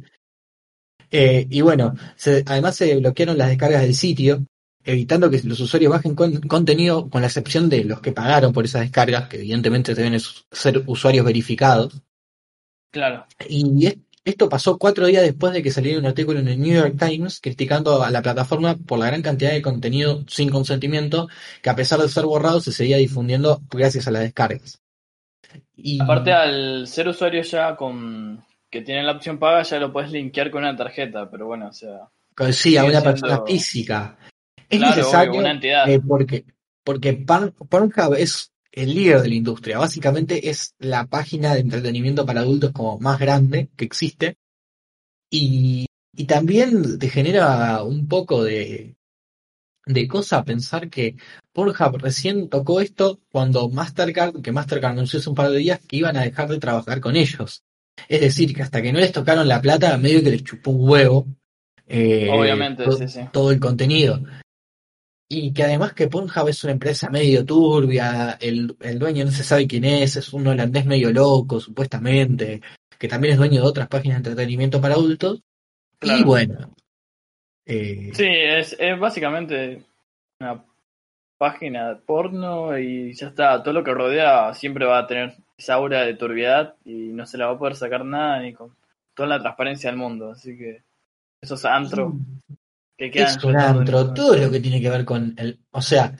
Eh, 1.11 1.47
y 1.49 1.61
bueno, 1.63 1.95
se- 2.17 2.45
además 2.47 2.77
se 2.77 2.95
bloquearon 2.97 3.39
las 3.39 3.49
descargas 3.49 3.83
del 3.83 3.95
sitio, 3.95 4.45
evitando 4.85 5.31
que 5.31 5.41
los 5.45 5.61
usuarios 5.61 5.93
bajen 5.93 6.15
con- 6.15 6.41
contenido, 6.43 7.09
con 7.11 7.21
la 7.21 7.27
excepción 7.27 7.69
de 7.69 7.85
los 7.85 8.01
que 8.01 8.13
pagaron 8.13 8.53
por 8.53 8.65
esas 8.65 8.83
descargas, 8.83 9.29
que 9.29 9.37
evidentemente 9.39 9.95
deben 9.95 10.19
ser 10.51 10.83
usuarios 10.87 11.25
verificados. 11.25 12.01
Claro, 12.91 13.27
Y 13.49 13.87
es- 13.87 13.97
esto 14.25 14.49
pasó 14.49 14.79
cuatro 14.79 15.07
días 15.07 15.23
después 15.23 15.53
de 15.53 15.63
que 15.63 15.71
saliera 15.71 15.99
un 15.99 16.07
artículo 16.07 16.39
en 16.41 16.49
el 16.49 16.61
New 16.61 16.75
York 16.75 16.97
Times 16.99 17.41
criticando 17.41 18.03
a 18.03 18.11
la 18.11 18.23
plataforma 18.23 18.77
por 18.77 18.99
la 18.99 19.07
gran 19.07 19.23
cantidad 19.23 19.53
de 19.53 19.63
contenido 19.63 20.25
sin 20.29 20.51
consentimiento 20.51 21.29
que 21.63 21.71
a 21.71 21.77
pesar 21.77 22.01
de 22.01 22.09
ser 22.09 22.25
borrado 22.25 22.61
se 22.61 22.73
seguía 22.73 22.99
difundiendo 22.99 23.63
gracias 23.71 24.07
a 24.07 24.11
las 24.11 24.23
descargas. 24.23 24.81
Y 25.77 26.03
aparte 26.03 26.33
al 26.33 26.87
ser 26.87 27.09
usuario 27.09 27.43
ya 27.43 27.77
con 27.77 28.45
que 28.71 28.83
tiene 28.83 29.03
la 29.03 29.13
opción 29.13 29.39
paga 29.39 29.63
ya 29.63 29.79
lo 29.79 29.93
puedes 29.93 30.11
linkear 30.11 30.51
con 30.51 30.63
una 30.63 30.77
tarjeta, 30.77 31.31
pero 31.31 31.47
bueno, 31.47 31.69
o 31.69 31.73
sea, 31.73 32.11
sí, 32.51 32.77
a 32.77 32.85
una 32.85 33.01
persona 33.01 33.43
física. 33.47 34.19
Es 34.69 34.79
claro, 34.79 34.97
necesario 34.97 35.31
obvio, 35.31 35.41
una 35.41 35.51
entidad. 35.53 35.89
eh, 35.89 36.01
porque, 36.01 36.45
porque 36.85 37.13
Porn- 37.27 37.53
Pornhub 37.69 38.15
es 38.15 38.53
el 38.73 38.95
líder 38.95 39.23
de 39.23 39.29
la 39.29 39.35
industria. 39.35 39.79
Básicamente 39.79 40.51
es 40.51 40.75
la 40.79 41.07
página 41.07 41.55
de 41.55 41.61
entretenimiento 41.61 42.25
para 42.27 42.41
adultos 42.41 42.73
como 42.73 42.99
más 43.01 43.19
grande 43.19 43.71
que 43.77 43.85
existe. 43.85 44.37
Y, 45.31 45.87
y 46.17 46.25
también 46.25 46.99
te 46.99 47.09
genera 47.09 47.83
un 47.83 48.09
poco 48.09 48.45
de, 48.45 48.97
de 49.87 50.09
cosa 50.09 50.45
pensar 50.45 50.89
que 50.91 51.17
Pornhub 51.53 51.99
recién 51.99 52.49
tocó 52.49 52.81
esto 52.81 53.21
cuando 53.31 53.69
Mastercard, 53.69 54.41
que 54.41 54.53
Mastercard 54.53 54.93
anunció 54.93 55.19
hace 55.19 55.29
un 55.29 55.35
par 55.35 55.51
de 55.51 55.59
días 55.59 55.81
que 55.87 55.97
iban 55.97 56.17
a 56.17 56.23
dejar 56.23 56.49
de 56.49 56.59
trabajar 56.59 57.01
con 57.01 57.17
ellos. 57.17 57.63
Es 58.09 58.21
decir, 58.21 58.55
que 58.55 58.63
hasta 58.63 58.81
que 58.81 58.93
no 58.93 59.01
les 59.01 59.13
tocaron 59.13 59.49
la 59.49 59.61
plata, 59.61 59.97
medio 59.99 60.23
que 60.23 60.31
les 60.31 60.45
chupó 60.45 60.71
un 60.71 60.89
huevo. 60.89 61.27
eh, 61.87 62.29
Obviamente, 62.31 62.85
to- 62.85 62.97
sí, 62.97 63.09
sí. 63.09 63.21
todo 63.33 63.51
el 63.51 63.59
contenido. 63.61 64.23
Y 65.31 65.53
que 65.53 65.65
además 65.65 65.93
que 65.93 66.09
Pornhub 66.09 66.49
es 66.49 66.65
una 66.65 66.73
empresa 66.73 67.11
medio 67.11 67.45
turbia, 67.45 68.39
el, 68.41 68.75
el 68.81 68.99
dueño 68.99 69.27
no 69.27 69.31
se 69.31 69.45
sabe 69.45 69.67
quién 69.67 69.85
es, 69.85 70.17
es 70.17 70.33
un 70.33 70.47
holandés 70.47 70.87
medio 70.87 71.13
loco, 71.13 71.61
supuestamente, 71.61 72.63
que 72.99 73.09
también 73.09 73.33
es 73.33 73.39
dueño 73.39 73.61
de 73.61 73.69
otras 73.69 73.89
páginas 73.89 74.23
de 74.23 74.31
entretenimiento 74.31 74.81
para 74.81 74.95
adultos. 74.95 75.43
Y 76.01 76.23
bueno, 76.25 76.75
eh, 77.69 78.11
Sí, 78.15 78.27
es, 78.27 78.75
es 78.79 78.99
básicamente 78.99 79.85
una 80.41 80.65
página 81.37 81.91
de 81.91 81.97
porno 81.97 82.79
y 82.79 83.13
ya 83.13 83.29
está. 83.29 83.63
Todo 83.63 83.75
lo 83.75 83.85
que 83.85 83.93
rodea 83.93 84.55
siempre 84.55 84.87
va 84.87 85.01
a 85.01 85.07
tener 85.07 85.37
esa 85.57 85.75
aura 85.75 86.03
de 86.03 86.15
turbiedad 86.15 86.77
y 86.87 87.09
no 87.13 87.27
se 87.27 87.37
la 87.37 87.47
va 87.47 87.53
a 87.53 87.59
poder 87.59 87.77
sacar 87.77 88.05
nada 88.07 88.41
ni 88.41 88.55
con 88.55 88.75
toda 89.15 89.29
la 89.29 89.41
transparencia 89.41 89.91
del 89.91 89.99
mundo. 89.99 90.33
Así 90.33 90.57
que 90.57 90.83
esos 91.43 91.63
antros 91.67 92.15
que 92.99 93.23
Es 93.23 93.43
un 93.45 93.57
antro, 93.57 94.13
todo 94.13 94.37
lo 94.37 94.51
que 94.51 94.61
tiene 94.61 94.81
que 94.81 94.91
ver 94.91 95.05
con 95.05 95.35
el. 95.39 95.59
O 95.71 95.81
sea, 95.81 96.13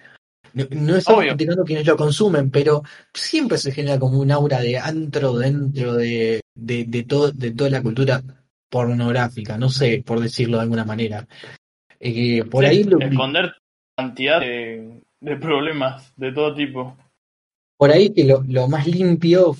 no, 0.55 0.65
no 0.71 0.97
estamos 0.97 1.21
Obvio. 1.21 1.33
criticando 1.35 1.65
quienes 1.65 1.87
lo 1.87 1.97
consumen, 1.97 2.51
pero 2.51 2.83
siempre 3.13 3.59
se 3.59 3.73
genera 3.73 3.99
como 3.99 4.19
un 4.21 4.31
aura 4.31 4.61
de 4.61 4.79
antro 4.79 5.35
dentro 5.39 5.95
de, 5.95 6.41
de, 6.55 6.85
de, 6.85 7.03
todo, 7.05 7.33
de 7.33 7.51
toda 7.53 7.71
la 7.71 7.83
cultura 7.83 8.23
pornográfica, 8.71 9.59
no 9.59 9.69
sé, 9.69 10.03
por 10.05 10.21
decirlo 10.21 10.57
de 10.59 10.63
alguna 10.65 10.85
manera. 10.85 11.27
Eh, 12.01 12.45
por 12.45 12.65
Sí, 12.65 12.71
ahí 12.71 12.85
lo, 12.85 12.99
esconder 13.01 13.55
cantidad 13.97 14.41
de, 14.41 15.03
de 15.21 15.37
problemas 15.37 16.13
de 16.17 16.33
todo 16.33 16.55
tipo. 16.55 16.97
por 17.77 17.91
ahí 17.91 18.13
que 18.13 18.25
lo, 18.25 18.43
lo 18.47 18.69
más 18.69 18.87
limpio 18.87 19.57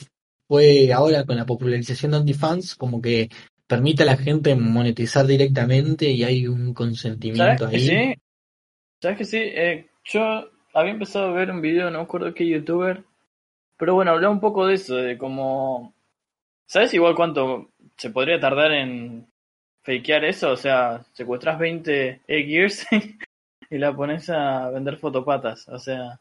fue 0.47 0.93
ahora 0.93 1.25
con 1.25 1.37
la 1.37 1.47
popularización 1.47 2.13
de 2.13 2.19
OnlyFans, 2.19 2.75
como 2.77 3.01
que 3.03 3.29
permite 3.69 4.05
a 4.05 4.07
la 4.07 4.19
gente 4.19 4.57
monetizar 4.57 5.27
directamente 5.27 6.11
y 6.11 6.25
hay 6.25 6.49
un 6.49 6.75
¿Sabes 7.33 7.63
consentimiento 7.63 7.69
que 7.69 7.77
ahí. 7.77 7.81
sí? 7.81 8.15
¿Sabes 9.03 9.19
que 9.19 9.25
sí? 9.25 9.39
Eh, 9.39 9.91
yo 10.05 10.51
había 10.75 10.93
empezado 10.93 11.27
a 11.29 11.33
ver 11.33 11.51
un 11.51 11.61
video, 11.63 11.91
no 11.91 11.99
me 11.99 12.05
acuerdo 12.05 12.35
qué 12.35 12.47
youtuber, 12.49 13.05
pero 13.79 13.95
bueno, 13.95 14.13
hablaba 14.13 14.33
un 14.35 14.41
poco 14.41 14.67
de 14.67 14.75
eso, 14.75 14.97
de 14.97 15.19
cómo... 15.19 15.95
¿Sabes 16.67 16.95
igual 16.95 17.15
cuánto 17.17 17.71
se 17.97 18.11
podría 18.11 18.41
tardar 18.41 18.73
en 18.73 19.27
fakear 19.83 20.25
eso? 20.25 20.51
O 20.53 20.57
sea, 20.57 21.03
secuestras 21.13 21.59
20 21.59 22.23
gears 22.29 22.87
y 23.71 23.79
la 23.79 23.95
pones 23.97 24.31
a 24.31 24.71
vender 24.71 24.99
fotopatas. 24.99 25.69
O 25.69 25.79
sea, 25.79 26.21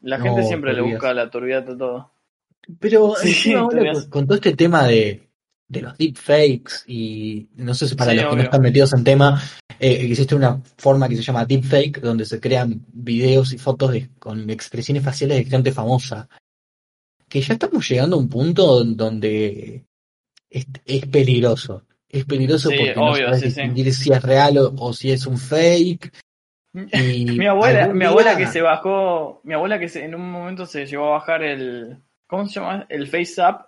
la 0.00 0.18
No, 0.18 0.24
gente 0.24 0.42
siempre 0.44 0.72
le 0.74 0.82
busca 0.82 1.14
la 1.14 1.30
turbidez 1.30 1.66
de 1.66 1.76
todo. 1.76 2.10
Pero 2.80 3.14
Sí, 3.16 3.28
encima 3.28 3.60
ahora 3.60 3.92
con 4.10 4.26
todo 4.26 4.36
este 4.36 4.54
tema 4.56 4.86
de, 4.86 5.28
de 5.72 5.82
los 5.82 5.96
deepfakes 5.98 6.84
y 6.86 7.48
no 7.56 7.74
sé 7.74 7.88
si 7.88 7.94
para 7.94 8.10
Sí, 8.12 8.16
los 8.18 8.26
que 8.30 8.36
no 8.36 8.42
están 8.42 8.60
metidos 8.62 8.92
en 8.92 9.02
tema, 9.04 9.42
eh, 9.80 10.06
existe 10.10 10.34
una 10.34 10.60
forma 10.76 11.08
que 11.08 11.16
se 11.16 11.22
llama 11.22 11.44
deepfake 11.46 12.00
donde 12.00 12.24
se 12.26 12.38
crean 12.40 12.84
videos 12.92 13.52
y 13.52 13.58
fotos 13.58 13.92
de- 13.92 14.10
con 14.18 14.48
expresiones 14.50 15.02
faciales 15.02 15.38
de 15.38 15.44
gente 15.50 15.72
famosa. 15.72 16.28
Que 17.28 17.40
ya 17.40 17.54
estamos 17.54 17.88
llegando 17.88 18.16
a 18.16 18.18
un 18.18 18.28
punto 18.28 18.84
donde 18.84 19.84
es, 20.50 20.66
es 20.84 21.06
peligroso. 21.06 21.84
Es 22.08 22.26
peligroso 22.26 22.68
Sí, 22.68 22.76
porque 22.76 22.94
no 22.94 23.10
obvio, 23.12 23.24
sabes 23.26 23.40
sí, 23.40 23.46
distinguir 23.46 23.94
si 23.94 24.12
es 24.12 24.22
real 24.22 24.58
o, 24.58 24.74
o 24.76 24.92
si 24.92 25.10
es 25.10 25.26
un 25.26 25.38
fake. 25.38 26.12
Y 26.74 27.24
Mi 27.38 27.46
abuela, 27.46 27.88
mi 27.88 28.04
abuela 28.04 28.34
día- 28.34 28.46
que 28.46 28.52
se 28.52 28.62
bajó, 28.62 29.40
mi 29.44 29.52
abuela 29.54 29.78
que 29.78 29.88
se- 29.88 30.04
en 30.04 30.14
un 30.14 30.30
momento 30.30 30.64
se 30.66 30.86
llegó 30.86 31.08
a 31.08 31.18
bajar 31.18 31.42
el, 31.42 31.98
¿cómo 32.26 32.46
se 32.46 32.60
llama? 32.60 32.86
El 32.88 33.08
FaceApp. 33.08 33.66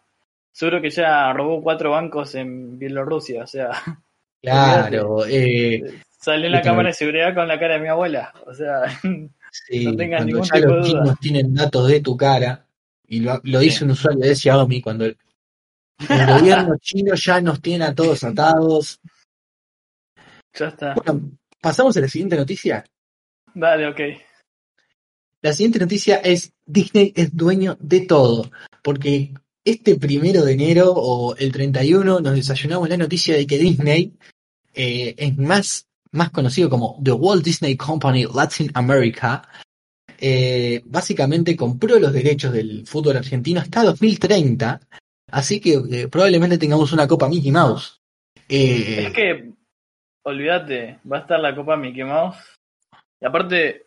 Seguro 0.55 0.81
que 0.81 0.91
ya 0.91 1.33
robó 1.33 1.61
cuatro 1.63 1.91
bancos 1.91 2.35
en 2.37 2.79
Bielorrusia, 2.79 3.43
o 3.43 3.47
sea, 3.47 3.71
Claro, 4.43 5.25
eh, 5.29 5.83
salió 6.19 6.47
en 6.47 6.53
la 6.53 6.63
cámara 6.63 6.89
de 6.91 6.95
seguridad 6.95 7.35
con 7.35 7.49
la 7.49 7.59
cara 7.59 7.75
de 7.75 7.81
mi 7.81 7.89
abuela, 7.89 8.33
o 8.47 8.55
sea, 8.55 8.83
Sí, 9.69 9.85
No 9.85 9.97
tengas 9.97 10.19
cuando 10.23 10.27
ningún 10.33 10.49
ya 10.49 10.55
tipo 10.61 10.67
los 10.75 10.87
de 10.87 10.93
duda. 10.93 11.03
chinos 11.03 11.21
tienen 11.21 11.55
datos 11.55 11.89
de 11.89 12.01
tu 12.01 12.17
cara, 12.17 12.67
y 13.07 13.21
lo, 13.21 13.41
lo 13.45 13.61
Sí. 13.61 13.67
dice 13.67 13.85
un 13.85 13.91
usuario 13.93 14.21
de 14.27 14.35
Xiaomi, 14.37 14.81
cuando 14.83 15.05
el, 15.07 15.17
el 16.09 16.27
gobierno 16.27 16.77
chino 16.81 17.15
ya 17.15 17.41
nos 17.41 17.61
tiene 17.63 17.85
a 17.85 17.95
todos 17.95 18.25
atados. 18.25 19.01
ya 20.55 20.69
está. 20.69 20.95
Bueno, 20.95 21.31
pasamos 21.61 21.97
a 21.97 22.01
la 22.01 22.09
siguiente 22.09 22.37
noticia. 22.37 22.85
Dale, 23.55 23.87
ok. 23.89 24.01
La 25.43 25.53
siguiente 25.53 25.79
noticia 25.79 26.17
es 26.17 26.53
Disney 26.67 27.13
es 27.15 27.37
dueño 27.37 27.77
de 27.79 28.01
todo, 28.07 28.51
porque 28.83 29.35
este 29.65 29.97
primero 29.97 30.45
de 30.45 30.53
enero 30.53 30.93
o 30.95 31.35
el 31.37 31.51
31 31.51 32.21
nos 32.21 32.35
desayunamos 32.35 32.89
la 32.89 32.97
noticia 32.97 33.35
de 33.35 33.47
que 33.47 33.59
Disney 33.59 34.13
eh, 34.75 35.15
es 35.17 35.37
más, 35.39 35.89
más 36.11 36.31
conocido 36.31 36.69
como 36.69 37.01
The 37.03 37.13
Walt 37.13 37.45
Disney 37.45 37.77
Company 37.77 38.27
Latin 38.33 38.71
America. 38.75 39.49
eh, 40.19 40.83
básicamente 40.85 41.57
compró 41.57 41.99
los 41.99 42.13
derechos 42.13 42.53
del 42.53 42.87
fútbol 42.87 43.17
argentino 43.17 43.61
hasta 43.61 43.83
2030, 43.83 44.81
así 45.31 45.61
que 45.61 45.75
eh, 45.91 46.09
probablemente 46.09 46.59
tengamos 46.59 46.93
una 46.93 47.09
Copa 47.09 47.29
Mickey 47.29 47.51
Mouse. 47.51 48.01
Es 48.49 49.13
que, 49.13 49.51
olvídate, 50.23 51.01
va 51.11 51.19
a 51.19 51.21
estar 51.21 51.41
la 51.41 51.55
Copa 51.55 51.77
Mickey 51.77 52.05
Mouse. 52.05 52.37
Y 53.21 53.27
aparte, 53.27 53.87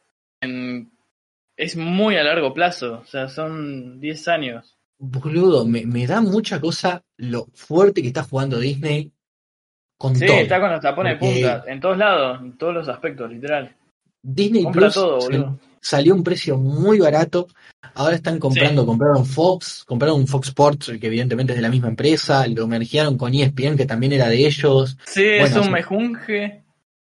es 1.55 1.75
muy 1.77 2.17
a 2.17 2.23
largo 2.23 2.53
plazo, 2.53 3.01
o 3.03 3.05
sea, 3.05 3.29
son 3.29 3.99
10 3.99 4.27
años. 4.27 4.76
Boludo, 4.99 5.65
me, 5.65 5.85
me 5.85 6.07
da 6.07 6.21
mucha 6.21 6.59
cosa 6.59 7.03
lo 7.17 7.47
fuerte 7.53 8.01
que 8.01 8.07
está 8.07 8.23
jugando 8.23 8.59
Disney 8.59 9.11
con 9.97 10.15
Sí, 10.15 10.25
todo. 10.25 10.37
está 10.37 10.59
con 10.59 10.71
los 10.71 10.81
tapones 10.81 11.13
de 11.13 11.19
punta, 11.19 11.63
en 11.67 11.79
todos 11.79 11.97
lados, 11.97 12.39
en 12.41 12.57
todos 12.57 12.73
los 12.73 12.89
aspectos, 12.89 13.31
literal. 13.31 13.75
Disney 14.21 14.63
Compra 14.63 14.81
Plus 14.81 14.93
todo, 14.95 15.21
sal- 15.21 15.59
salió 15.79 16.13
a 16.13 16.15
un 16.17 16.23
precio 16.23 16.57
muy 16.57 16.99
barato. 16.99 17.47
Ahora 17.93 18.15
están 18.15 18.39
comprando, 18.39 18.85
compraron 18.85 19.25
Fox, 19.25 19.83
compraron 19.85 20.19
un 20.19 20.27
Fox 20.27 20.49
Sports, 20.49 20.91
que 20.99 21.07
evidentemente 21.07 21.53
es 21.53 21.57
de 21.57 21.61
la 21.61 21.69
misma 21.69 21.87
empresa, 21.89 22.45
lo 22.47 22.67
mergearon 22.67 23.17
con 23.17 23.33
ESPN, 23.33 23.77
que 23.77 23.85
también 23.85 24.13
era 24.13 24.27
de 24.29 24.45
ellos. 24.45 24.97
Sí, 25.05 25.23
es 25.23 25.39
Bueno, 25.41 25.55
un 25.57 25.61
hace- 25.61 25.71
mejunje. 25.71 26.63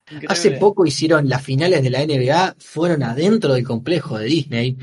increíble. 0.06 0.28
Hace 0.30 0.52
poco 0.52 0.86
hicieron 0.86 1.28
las 1.30 1.44
finales 1.44 1.82
de 1.84 1.90
la 1.90 2.02
NBA, 2.02 2.56
fueron 2.60 3.04
adentro 3.04 3.54
del 3.54 3.64
complejo 3.66 4.18
de 4.18 4.26
Disney. 4.26 4.78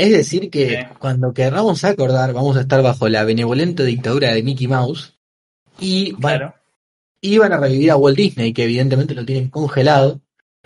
Es 0.00 0.10
decir, 0.10 0.50
que 0.50 0.68
Sí. 0.70 0.76
cuando 0.98 1.32
querramos 1.34 1.84
acordar, 1.84 2.32
vamos 2.32 2.56
a 2.56 2.62
estar 2.62 2.82
bajo 2.82 3.08
la 3.08 3.24
benevolente 3.24 3.84
dictadura 3.84 4.32
de 4.32 4.42
Mickey 4.42 4.66
Mouse 4.66 5.14
y 5.78 6.12
van, 6.12 6.38
Claro. 6.38 6.54
y 7.20 7.38
van 7.38 7.52
a 7.52 7.58
revivir 7.58 7.90
a 7.90 7.96
Walt 7.96 8.16
Disney, 8.16 8.52
que 8.52 8.64
evidentemente 8.64 9.14
lo 9.14 9.24
tienen 9.24 9.48
congelado 9.48 10.20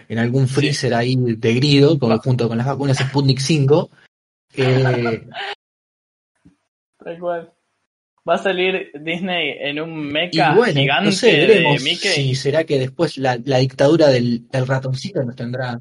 en 0.09 0.19
algún 0.19 0.47
Sí. 0.49 0.55
freezer 0.55 0.95
ahí 0.95 1.17
de 1.17 1.55
grido, 1.55 1.99
con- 1.99 2.17
junto 2.19 2.49
con 2.49 2.59
las 2.59 2.67
vacunas 2.67 2.99
Sputnik 2.99 3.39
5. 3.41 3.91
Eh, 4.57 5.27
Tal 7.03 7.19
cual. 7.19 7.53
Va 8.29 8.35
a 8.37 8.39
salir 8.39 8.91
Disney 9.01 9.57
en 9.61 9.81
un 9.81 10.07
mecha 10.13 10.55
bueno, 10.55 10.81
gigante 10.81 11.05
no 11.07 11.13
sé, 11.13 11.33
de 11.33 11.47
veremos 11.47 11.83
Mickey. 11.83 12.11
si 12.11 12.35
será 12.35 12.65
que 12.65 12.79
después 12.79 13.19
la, 13.19 13.39
la 13.45 13.59
dictadura 13.59 14.09
del, 14.09 14.49
del 14.49 14.67
ratoncito 14.67 15.23
nos 15.25 15.37
tendrá. 15.37 15.81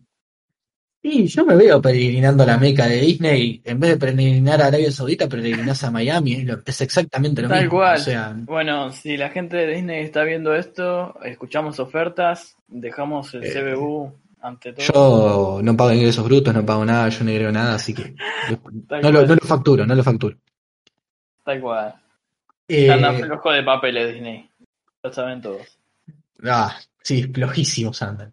Sí, 1.04 1.28
yo 1.28 1.46
me 1.46 1.58
veo 1.58 1.82
peregrinando 1.82 2.44
a 2.44 2.46
la 2.46 2.58
meca 2.58 2.88
de 2.88 3.02
Disney, 3.02 3.62
en 3.66 3.78
vez 3.78 3.90
de 3.92 3.98
peregrinar 3.98 4.62
a 4.62 4.68
Arabia 4.68 4.90
Saudita, 4.90 5.28
peregrinás 5.28 5.84
a 5.84 5.92
Miami, 5.92 6.34
es, 6.36 6.46
lo- 6.46 6.62
es 6.66 6.80
exactamente 6.82 7.42
lo 7.42 7.50
Tal 7.50 7.64
mismo. 7.64 7.72
cual. 7.78 7.96
O 7.98 8.00
sea, 8.00 8.34
Bueno, 8.38 8.90
si 8.94 9.18
la 9.18 9.30
gente 9.30 9.58
de 9.58 9.68
Disney 9.76 10.00
está 10.02 10.24
viendo 10.24 10.56
esto, 10.56 11.14
escuchamos 11.26 11.78
ofertas, 11.82 12.56
dejamos 12.70 13.34
el 13.34 13.44
Eh, 13.44 13.52
CBU 13.52 14.14
ante 14.42 14.72
todo. 14.72 15.58
yo 15.58 15.62
no 15.62 15.76
pago 15.76 15.92
ingresos 15.92 16.24
brutos, 16.24 16.54
no 16.54 16.66
pago 16.66 16.86
nada, 16.86 17.10
yo 17.10 17.26
no 17.26 17.32
creo 17.32 17.52
nada, 17.52 17.76
así 17.76 17.94
que 17.94 18.16
no 19.02 19.12
lo, 19.12 19.26
no 19.28 19.36
lo 19.36 19.42
facturo, 19.46 19.86
no 19.86 19.96
lo 19.96 20.04
facturo. 20.04 20.38
Tal 21.44 21.60
cual. 21.60 21.96
Eh, 22.70 22.90
Andan 22.90 23.18
flojo 23.18 23.52
de 23.52 23.62
papeles 23.64 24.14
Disney. 24.14 24.50
Lo 25.04 25.12
saben 25.12 25.42
todos. 25.42 25.68
Ah, 26.46 26.78
sí, 27.02 27.24
flojísimos 27.24 28.02
andan. 28.02 28.32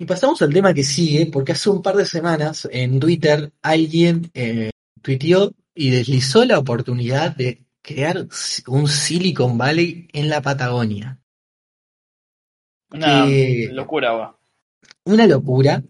Y 0.00 0.04
pasamos 0.06 0.40
al 0.42 0.52
tema 0.52 0.72
que 0.72 0.84
sigue, 0.84 1.26
porque 1.26 1.52
hace 1.52 1.70
un 1.70 1.82
par 1.82 1.96
de 1.96 2.06
semanas 2.06 2.68
en 2.70 3.00
Twitter 3.00 3.52
alguien 3.62 4.30
eh, 4.32 4.70
tuiteó 5.02 5.52
y 5.74 5.90
deslizó 5.90 6.44
la 6.44 6.58
oportunidad 6.58 7.34
de 7.34 7.64
crear 7.82 8.26
un 8.68 8.86
Silicon 8.86 9.58
Valley 9.58 10.08
en 10.12 10.28
la 10.28 10.40
Patagonia. 10.40 11.18
Una 12.92 13.26
Que- 13.26 13.68
locura, 13.72 14.12
va. 14.12 14.38
Una 15.04 15.26
locura. 15.26 15.82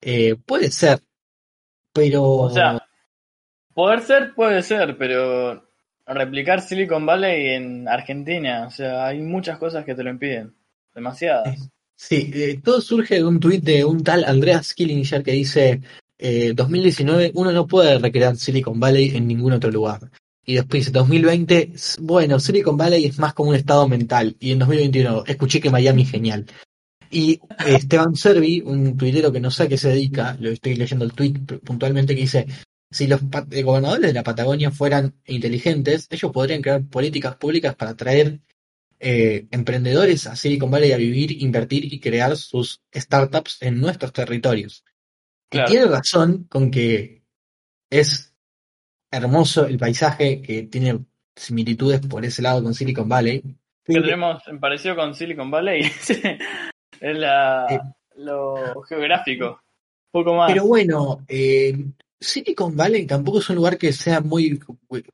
Eh, 0.00 0.34
puede 0.36 0.70
ser, 0.70 1.00
pero 1.92 2.22
O 2.24 2.50
sea, 2.50 2.84
poder 3.72 4.02
ser, 4.02 4.34
puede 4.34 4.62
ser, 4.62 4.96
pero 4.98 5.64
replicar 6.06 6.60
Silicon 6.60 7.06
Valley 7.06 7.54
en 7.54 7.88
Argentina, 7.88 8.66
o 8.66 8.70
sea, 8.70 9.06
hay 9.06 9.20
muchas 9.20 9.58
cosas 9.58 9.84
que 9.84 9.94
te 9.94 10.02
lo 10.02 10.10
impiden. 10.10 10.54
Demasiadas. 10.94 11.68
Sí, 12.00 12.30
eh, 12.32 12.60
todo 12.62 12.80
surge 12.80 13.16
de 13.16 13.24
un 13.24 13.40
tuit 13.40 13.62
de 13.64 13.84
un 13.84 14.04
tal 14.04 14.24
Andreas 14.24 14.72
Killinger 14.72 15.22
que 15.24 15.32
dice, 15.32 15.80
eh, 16.18 16.52
2019 16.54 17.32
uno 17.34 17.50
no 17.50 17.66
puede 17.66 17.98
recrear 17.98 18.36
Silicon 18.36 18.78
Valley 18.78 19.16
en 19.16 19.26
ningún 19.26 19.52
otro 19.52 19.70
lugar. 19.70 20.08
Y 20.44 20.54
después 20.54 20.82
dice, 20.82 20.92
2020, 20.92 21.72
s- 21.74 21.98
bueno, 22.00 22.38
Silicon 22.38 22.76
Valley 22.76 23.04
es 23.06 23.18
más 23.18 23.34
como 23.34 23.50
un 23.50 23.56
estado 23.56 23.88
mental. 23.88 24.36
Y 24.38 24.52
en 24.52 24.60
2021, 24.60 25.24
escuché 25.26 25.60
que 25.60 25.70
Miami 25.70 26.02
es 26.02 26.10
genial. 26.10 26.46
Y 27.10 27.32
eh, 27.34 27.40
Esteban 27.76 28.16
Servi, 28.16 28.62
un 28.64 28.96
tuitero 28.96 29.32
que 29.32 29.40
no 29.40 29.50
sé 29.50 29.64
a 29.64 29.68
qué 29.68 29.78
se 29.78 29.90
dedica, 29.90 30.36
lo 30.40 30.50
estoy 30.50 30.76
leyendo 30.76 31.04
el 31.06 31.12
pr- 31.14 31.60
puntualmente, 31.60 32.14
que 32.14 32.22
dice, 32.22 32.46
si 32.90 33.06
los 33.08 33.20
eh, 33.52 33.62
gobernadores 33.62 34.08
de 34.08 34.12
la 34.14 34.22
Patagonia 34.24 34.70
fueran 34.70 35.14
inteligentes, 35.26 36.06
ellos 36.10 36.32
podrían 36.32 36.62
crear 36.62 36.84
políticas 36.86 37.36
públicas 37.36 37.74
para 37.76 37.92
atraer 37.92 38.40
eh, 39.00 39.46
emprendedores 39.50 40.26
a 40.26 40.36
Silicon 40.36 40.70
Valley 40.70 40.92
a 40.92 40.96
vivir, 40.96 41.42
invertir 41.42 41.92
y 41.92 42.00
crear 42.00 42.36
sus 42.36 42.82
startups 42.94 43.62
en 43.62 43.80
nuestros 43.80 44.12
territorios. 44.12 44.84
Claro. 45.48 45.68
Y 45.68 45.70
tiene 45.70 45.86
razón 45.86 46.44
con 46.44 46.70
que 46.70 47.22
es 47.90 48.34
hermoso 49.10 49.66
el 49.66 49.78
paisaje, 49.78 50.42
que 50.42 50.64
tiene 50.64 51.04
similitudes 51.34 52.00
por 52.06 52.24
ese 52.24 52.42
lado 52.42 52.62
con 52.62 52.74
Silicon 52.74 53.08
Valley. 53.08 53.42
Que 53.84 53.94
tenemos 54.00 54.46
en 54.48 54.60
parecido 54.60 54.96
con 54.96 55.14
Silicon 55.14 55.50
Valley 55.50 55.80
es 57.00 57.16
la, 57.16 57.66
Eh. 57.70 57.80
lo 58.16 58.82
geográfico. 58.82 59.62
Poco 60.10 60.34
más. 60.34 60.50
Pero 60.50 60.66
bueno, 60.66 61.24
eh, 61.28 61.74
Silicon 62.20 62.76
Valley 62.76 63.06
tampoco 63.06 63.38
es 63.38 63.48
un 63.50 63.56
lugar 63.56 63.78
que 63.78 63.92
sea 63.92 64.20
muy, 64.20 64.60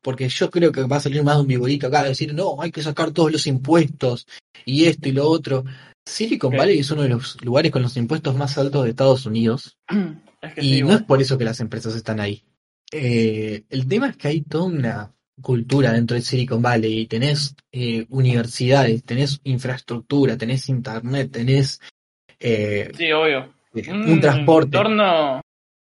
porque 0.00 0.28
yo 0.28 0.50
creo 0.50 0.73
que 0.73 0.82
va 0.82 0.96
a 0.96 1.00
salir 1.00 1.23
más 1.23 1.37
de 1.37 1.42
un 1.42 1.49
viborito 1.49 1.87
acá, 1.87 2.04
decir, 2.04 2.34
no, 2.34 2.61
hay 2.61 2.70
que 2.70 2.82
sacar 2.82 3.11
todos 3.11 3.30
los 3.30 3.46
impuestos 3.46 4.26
y 4.64 4.87
esto 4.87 5.08
y 5.08 5.12
lo 5.12 5.28
otro. 5.28 5.64
Silicon. 6.06 6.56
Valley 6.56 6.80
es 6.80 6.90
uno 6.90 7.02
de 7.02 7.08
los 7.11 7.42
lugares 7.42 7.73
con 7.73 7.82
los 7.82 7.96
impuestos 7.96 8.34
más 8.37 8.56
altos 8.58 8.84
de 8.84 8.90
Estados 8.90 9.25
Unidos 9.25 9.78
es 10.42 10.54
que 10.54 10.62
y 10.62 10.75
sí, 10.75 10.82
no 10.82 10.92
es 10.92 11.02
por 11.02 11.20
eso 11.20 11.38
que 11.38 11.44
las 11.44 11.61
empresas 11.61 11.94
están 11.94 12.20
ahí. 12.20 12.42
Eh, 12.92 13.64
el 13.70 13.88
tema 13.88 14.11
es 14.11 14.16
que 14.16 14.28
hay 14.28 14.42
toda 14.42 14.64
una 14.64 15.14
cultura 15.40 15.92
dentro 15.92 16.14
de 16.14 16.23
Silicon 16.23 16.62
Valley 16.62 17.00
y 17.00 17.06
tenés 17.06 17.56
eh, 17.73 18.06
universidades, 18.11 19.02
tenés 19.04 19.40
infraestructura, 19.44 20.37
tenés 20.37 20.68
internet, 20.68 21.30
tenés 21.32 21.80
eh, 22.38 22.90
Sí, 22.96 23.11
obvio. 23.11 23.52
un 23.75 24.20
transporte. 24.20 24.76
Entorno, 24.76 25.40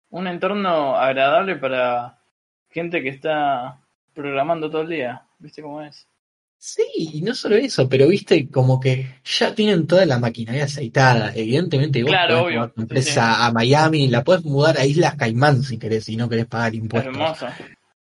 un 0.09 0.27
entorno 0.27 0.95
agradable 0.97 1.55
para 1.55 2.19
gente 2.69 3.01
que 3.01 3.09
está 3.09 3.79
programando 4.13 4.69
todo 4.69 4.81
el 4.81 4.89
día. 4.89 5.25
¿Viste 5.39 5.61
cómo 5.61 5.81
es? 5.81 6.07
Sí, 6.59 6.83
y 6.97 7.21
no 7.21 7.35
solo 7.35 7.55
eso, 7.55 7.87
pero 7.87 8.07
viste 8.07 8.49
como 8.49 8.79
que 8.79 9.19
ya 9.23 9.53
tienen 9.53 9.85
toda 9.87 10.05
la 10.05 10.17
maquinaria 10.19 10.65
aceitada. 10.65 11.31
Evidentemente 11.35 12.03
vos 12.03 12.11
Claro, 12.11 12.41
podés 12.41 12.45
obvio, 12.45 12.69
tu 12.71 12.73
sí, 12.75 12.81
empresa 12.81 13.45
a 13.45 13.51
Miami, 13.51 14.07
la 14.07 14.23
podés 14.23 14.43
mudar 14.43 14.77
a 14.77 14.85
Islas 14.85 15.15
Caimán 15.15 15.61
si 15.63 15.77
querés 15.77 16.09
y 16.09 16.17
no 16.17 16.27
querés 16.29 16.47
pagar 16.47 16.73
Es 16.73 16.79
impuestos. 16.79 17.13
hermoso. 17.13 17.47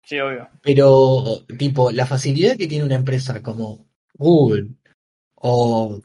Sí, 0.02 0.18
obvio. 0.20 0.48
Pero, 0.62 1.44
tipo, 1.58 1.90
la 1.90 2.06
facilidad 2.06 2.56
que 2.56 2.66
tiene 2.66 2.84
una 2.84 2.94
empresa 2.96 3.42
como 3.42 3.86
Google 4.14 4.68
o, 5.36 6.00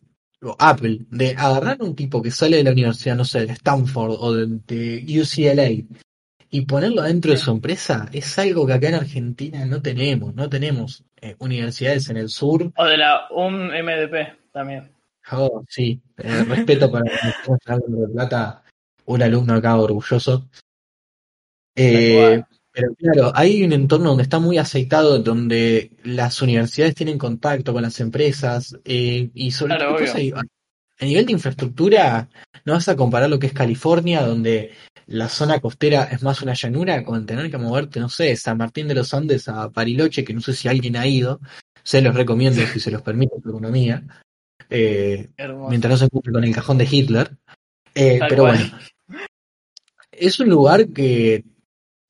o 0.46 0.56
Apple 0.60 1.00
de 1.10 1.32
agarrar 1.32 1.82
un 1.82 1.96
tipo 1.96 2.22
que 2.22 2.32
sale 2.32 2.58
de 2.58 2.64
la 2.64 2.72
universidad, 2.72 3.16
no 3.16 3.26
sé, 3.26 3.46
de 3.46 3.54
Stanford 3.54 4.18
o 4.20 4.34
de, 4.34 4.60
de 4.68 5.22
UCLA 5.22 5.86
y 6.56 6.62
ponerlo 6.62 7.02
dentro 7.02 7.32
de 7.32 7.38
su 7.38 7.52
empresa 7.52 8.08
es 8.14 8.40
algo 8.40 8.66
que 8.66 8.72
acá 8.72 8.88
en 8.88 8.96
Argentina 8.96 9.66
no 9.66 9.82
tenemos. 9.82 10.34
No 10.36 10.48
tenemos 10.48 11.04
eh, 11.20 11.36
universidades 11.40 12.10
en 12.10 12.16
el 12.16 12.30
sur. 12.30 12.72
O 12.78 12.86
de 12.86 12.98
la 12.98 13.28
un 13.32 13.68
MDP 13.68 14.52
también. 14.54 14.90
Oh, 15.32 15.66
sí, 15.68 16.00
eh, 16.18 16.44
respeto 16.48 16.90
para 16.90 17.04
de 17.04 18.08
Plata, 18.14 18.64
un 19.06 19.22
alumno 19.22 19.56
acá 19.56 19.76
orgulloso. 19.76 20.48
Eh. 21.76 22.42
Pero 22.76 22.94
claro, 22.96 23.32
hay 23.34 23.64
un 23.64 23.72
entorno 23.72 24.10
donde 24.10 24.24
está 24.24 24.40
muy 24.40 24.58
aceitado, 24.58 25.20
donde 25.20 25.92
las 26.04 26.42
universidades 26.42 26.94
tienen 26.94 27.18
contacto 27.18 27.72
con 27.72 27.82
las 27.82 28.00
empresas 28.02 28.78
eh, 28.84 29.30
y 29.34 29.52
sobre 29.52 29.78
Claro, 29.78 29.96
todo 29.96 30.42
a 31.00 31.06
nivel 31.06 31.26
de 31.26 31.34
infraestructura, 31.34 32.30
no 32.64 32.74
vas 32.74 32.88
a 32.88 32.96
comparar 32.96 33.30
lo 33.30 33.40
que 33.40 33.48
es 33.48 33.54
California, 33.54 34.26
donde 34.26 34.72
la 35.08 35.30
zona 35.30 35.60
costera 35.60 36.06
es 36.06 36.24
más 36.24 36.42
una 36.42 36.54
llanura, 36.54 37.04
con 37.04 37.26
tener 37.26 37.52
que 37.52 37.58
moverte, 37.58 38.00
no 38.00 38.10
sé, 38.10 38.36
San 38.36 38.58
Martín 38.58 38.88
de 38.88 38.96
los 38.96 39.14
Andes 39.14 39.48
a 39.48 39.68
Bariloche, 39.68 40.24
que 40.24 40.34
no 40.34 40.42
sé 40.42 40.54
si 40.54 40.68
alguien 40.68 40.96
ha 40.96 41.06
ido, 41.06 41.40
se 41.84 42.02
los 42.02 42.16
recomiendo 42.16 42.66
si 42.68 42.80
se 42.80 42.92
los 42.92 43.02
permite 43.02 43.36
su 43.42 43.50
economía. 43.50 44.04
Eh, 44.70 45.30
mientras 45.70 45.92
no 45.92 45.98
se 45.98 46.10
cumple 46.10 46.34
con 46.34 46.44
el 46.44 46.56
cajón 46.56 46.78
de 46.78 46.88
Hitler. 46.90 47.38
Eh, 47.94 48.20
pero 48.28 48.44
cual. 48.44 48.58
bueno, 48.58 48.80
es 50.12 50.40
un 50.40 50.50
lugar 50.50 50.88
que 50.90 51.44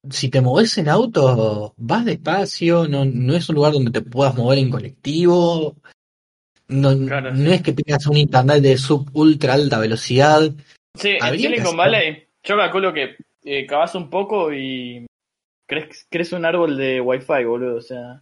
si 0.09 0.29
te 0.29 0.41
moves 0.41 0.77
en 0.77 0.89
auto, 0.89 1.73
vas 1.77 2.05
despacio, 2.05 2.87
no, 2.87 3.05
no 3.05 3.35
es 3.35 3.47
un 3.49 3.55
lugar 3.55 3.73
donde 3.73 3.91
te 3.91 4.01
puedas 4.01 4.35
mover 4.35 4.59
en 4.59 4.69
colectivo, 4.69 5.75
no, 6.67 6.97
Claro, 7.07 7.31
no 7.31 7.49
sí. 7.49 7.53
es 7.53 7.61
que 7.61 7.73
tengas 7.73 8.07
un 8.07 8.17
internet 8.17 8.61
de 8.61 8.77
sub 8.77 9.09
ultra 9.13 9.53
alta 9.53 9.79
velocidad. 9.79 10.41
Sí, 10.97 11.17
en 11.21 11.37
Silicon 11.39 11.77
Valley, 11.77 12.27
yo 12.43 12.57
calculo 12.57 12.93
que 12.93 13.15
eh, 13.43 13.65
cavas 13.67 13.93
un 13.95 14.09
poco 14.09 14.51
y 14.53 15.05
crees, 15.67 16.07
crees 16.09 16.31
un 16.33 16.45
árbol 16.45 16.75
de 16.77 17.01
wifi, 17.01 17.43
boludo. 17.45 17.77
O 17.77 17.81
sea, 17.81 18.21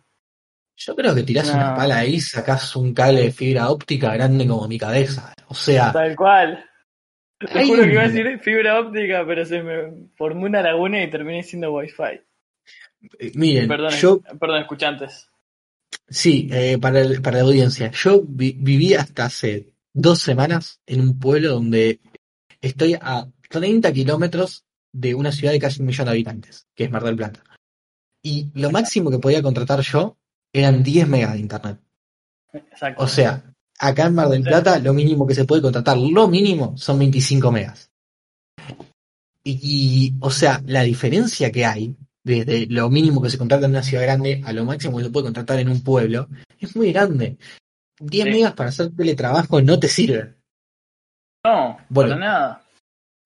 Yo 0.76 0.96
creo 0.96 1.14
que 1.16 1.24
tirás 1.24 1.48
No. 1.50 1.54
una 1.56 1.76
pala 1.76 2.00
ahí, 2.00 2.20
sacás 2.20 2.76
un 2.76 2.94
cable 2.94 3.22
de 3.22 3.32
fibra 3.32 3.70
óptica 3.70 4.14
grande 4.14 4.48
como 4.48 4.68
mi 4.68 4.78
cabeza. 4.80 5.34
O 5.48 5.54
sea, 5.54 5.92
tal 5.94 6.16
cual. 6.16 6.66
Te 7.52 7.60
Hay 7.60 7.68
juro 7.68 7.84
que 7.84 7.92
iba 7.94 8.02
a 8.04 8.08
decir 8.10 8.40
fibra 8.40 8.80
óptica, 8.80 9.24
pero 9.26 9.46
se 9.46 9.62
me 9.64 10.08
formó 10.16 10.46
una 10.46 10.62
laguna 10.62 11.04
y 11.04 11.10
terminé 11.10 11.44
siendo 11.44 11.72
wifi. 11.74 12.04
eh, 13.20 13.32
miren, 13.36 13.68
Perdón, 13.68 13.92
yo 13.94 14.22
perdón, 14.40 14.62
escuchantes. 14.62 15.30
Sí, 16.08 16.50
eh, 16.52 16.78
para, 16.80 17.02
el- 17.02 17.22
para 17.22 17.38
la 17.38 17.44
audiencia. 17.44 17.92
Yo 17.92 18.22
vi- 18.26 18.56
viví 18.60 18.94
hasta 18.94 19.26
hace 19.26 19.74
dos 19.94 20.20
semanas 20.20 20.80
en 20.86 21.02
un 21.02 21.20
pueblo 21.20 21.50
donde 21.50 22.00
estoy 22.62 22.96
a 23.00 23.28
30 23.50 23.92
kilómetros 23.94 24.66
de 24.92 25.16
una 25.16 25.32
ciudad 25.32 25.54
de 25.54 25.60
casi 25.60 25.82
un 25.82 25.88
millón 25.88 26.06
de 26.06 26.12
habitantes, 26.12 26.68
que 26.76 26.86
es 26.86 26.92
Mar 26.92 27.04
del 27.04 27.16
Plata. 27.16 27.44
Y 28.24 28.50
lo 28.54 28.72
máximo 28.72 29.12
que 29.12 29.20
podía 29.20 29.42
contratar 29.42 29.82
yo 29.82 30.18
eran 30.54 30.82
10 30.84 31.08
megas 31.08 31.34
de 31.34 31.40
internet. 31.40 31.80
Exacto. 32.54 33.04
O 33.04 33.08
sea, 33.08 33.53
acá 33.80 34.06
en 34.08 34.16
Mar 34.16 34.30
del. 34.30 34.44
Plata 34.44 34.80
lo 34.80 34.94
mínimo 34.94 35.26
que 35.28 35.36
se 35.36 35.46
puede 35.46 35.62
contratar, 35.62 35.98
lo 35.98 36.28
mínimo, 36.28 36.78
son 36.78 37.00
25 37.00 37.52
megas. 37.52 37.90
Y, 39.44 39.60
y, 39.62 40.14
o 40.22 40.30
sea, 40.30 40.62
la 40.66 40.84
diferencia 40.84 41.52
que 41.52 41.66
hay 41.66 41.96
desde 42.24 42.68
lo 42.68 42.90
mínimo 42.90 43.22
que 43.22 43.30
se 43.30 43.38
contrata 43.38 43.66
en 43.66 43.72
una 43.72 43.84
ciudad 43.84 44.04
grande 44.04 44.42
a 44.46 44.54
lo 44.54 44.64
máximo 44.64 44.98
que 44.98 45.04
se 45.04 45.10
puede 45.10 45.26
contratar 45.26 45.60
en 45.60 45.70
un 45.70 45.84
pueblo 45.84 46.30
es 46.60 46.76
muy 46.76 46.94
grande. 46.94 47.38
10 48.00 48.26
Sí. 48.26 48.32
megas 48.32 48.54
para 48.54 48.70
hacer 48.70 48.96
teletrabajo 48.96 49.62
no 49.62 49.80
te 49.80 49.88
sirven. 49.88 50.38
no, 51.46 51.78
Bueno, 51.90 52.12
para 52.12 52.20
nada. 52.20 52.64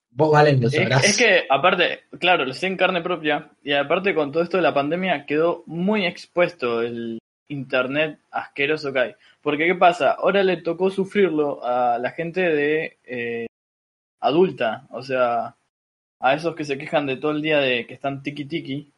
Vos, 0.09 0.31
Valen, 0.31 0.59
lo 0.59 0.67
Es, 0.69 0.73
es 0.73 1.17
que, 1.17 1.43
aparte, 1.47 2.05
claro, 2.19 2.43
lo 2.43 2.53
sé 2.53 2.65
en 2.65 2.75
carne 2.75 3.01
propia, 3.03 3.51
y 3.63 3.73
aparte 3.73 4.15
con 4.15 4.31
todo 4.31 4.41
esto 4.41 4.57
de 4.57 4.63
la 4.63 4.73
pandemia 4.73 5.27
quedó 5.27 5.63
muy 5.67 6.07
expuesto 6.07 6.81
el 6.81 7.19
internet 7.49 8.19
asqueroso 8.31 8.91
que 8.93 8.99
hay. 8.99 9.15
Porque, 9.41 9.65
¿qué 9.65 9.75
pasa? 9.75 10.11
Ahora 10.11 10.43
le 10.43 10.57
tocó 10.57 10.89
sufrirlo 10.89 11.63
a 11.63 11.97
la 11.99 12.11
gente 12.11 12.41
de 12.41 12.97
eh, 13.05 13.47
adulta, 14.19 14.87
o 14.91 15.01
sea, 15.03 15.55
a 16.19 16.33
esos 16.33 16.55
que 16.55 16.65
se 16.65 16.77
quejan 16.77 17.05
de 17.05 17.17
todo 17.17 17.31
el 17.31 17.41
día 17.41 17.59
de 17.59 17.85
que 17.87 17.93
están 17.93 18.21
tiki 18.23 18.45
tiki. 18.45 18.91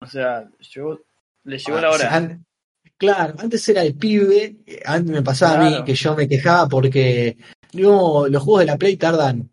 O 0.00 0.06
sea, 0.06 0.48
llegó, 0.74 1.00
le 1.44 1.58
llegó 1.58 1.80
la 1.80 1.88
Ah, 1.88 1.90
o 1.90 1.94
sea, 1.98 2.08
hora. 2.18 2.38
claro, 2.98 3.34
antes 3.38 3.68
era 3.68 3.82
el 3.82 3.94
pibe, 3.96 4.56
antes 4.84 5.12
me 5.12 5.22
pasaba 5.22 5.66
a 5.66 5.70
mí 5.70 5.84
que 5.84 5.94
yo 5.94 6.16
me 6.16 6.28
quejaba 6.28 6.68
porque 6.68 7.36
no, 7.74 8.26
los 8.28 8.42
juegos 8.42 8.60
de 8.60 8.66
la 8.66 8.78
Play 8.78 8.96
tardan. 8.96 9.48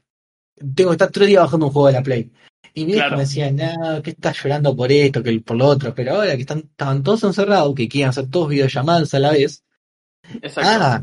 Tengo 0.75 0.89
que 0.89 0.95
estar 0.95 1.11
tres 1.11 1.27
días 1.27 1.43
bajando 1.43 1.67
un 1.67 1.71
juego 1.71 1.87
de 1.87 1.93
la 1.93 2.03
Play. 2.03 2.31
Y 2.73 2.81
mi 2.85 2.91
viejo 2.93 3.01
Claro. 3.07 3.17
me 3.17 3.23
decía, 3.23 3.51
no, 3.51 4.01
que 4.01 4.11
estás 4.11 4.41
llorando 4.41 4.75
por 4.75 4.91
esto, 4.91 5.21
que 5.23 5.39
por 5.41 5.57
lo 5.57 5.65
otro, 5.67 5.93
pero 5.95 6.15
ahora 6.15 6.35
que 6.35 6.41
están, 6.41 6.59
estaban 6.59 7.03
todos 7.03 7.23
encerrados, 7.23 7.73
que 7.75 7.87
quieren 7.89 8.09
hacer 8.09 8.29
todos 8.29 8.49
videollamadas 8.49 9.13
a 9.13 9.19
la 9.19 9.31
vez, 9.31 9.63
Exacto. 10.41 10.69
ah, 10.71 11.01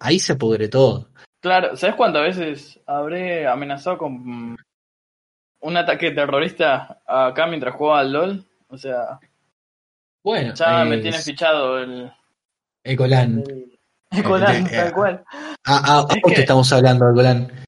ahí 0.00 0.18
se 0.18 0.34
pudre 0.36 0.68
todo. 0.68 1.08
Claro, 1.40 1.76
¿sabes 1.76 1.96
cuántas 1.96 2.22
veces 2.22 2.80
habré 2.86 3.46
amenazado 3.46 3.98
con 3.98 4.56
un 5.60 5.76
ataque 5.76 6.10
terrorista 6.12 7.02
acá 7.06 7.46
mientras 7.46 7.74
jugaba 7.74 8.00
al 8.00 8.12
LOL? 8.12 8.44
O 8.68 8.78
sea, 8.78 9.18
Bueno, 10.22 10.54
ya 10.54 10.84
me 10.84 10.98
tiene 10.98 11.18
fichado 11.18 11.78
el, 11.78 12.10
Ecolán. 12.82 13.42
el, 13.46 13.78
el 14.10 14.22
Colán, 14.22 14.66
eh, 14.66 14.70
tal 14.70 14.92
cual. 14.94 15.24
A, 15.64 15.76
a- 15.76 15.98
a 15.98 16.00
es 16.00 16.06
vos 16.22 16.30
que- 16.30 16.34
te 16.36 16.40
estamos 16.40 16.72
hablando, 16.72 17.10
Ecolán. 17.10 17.63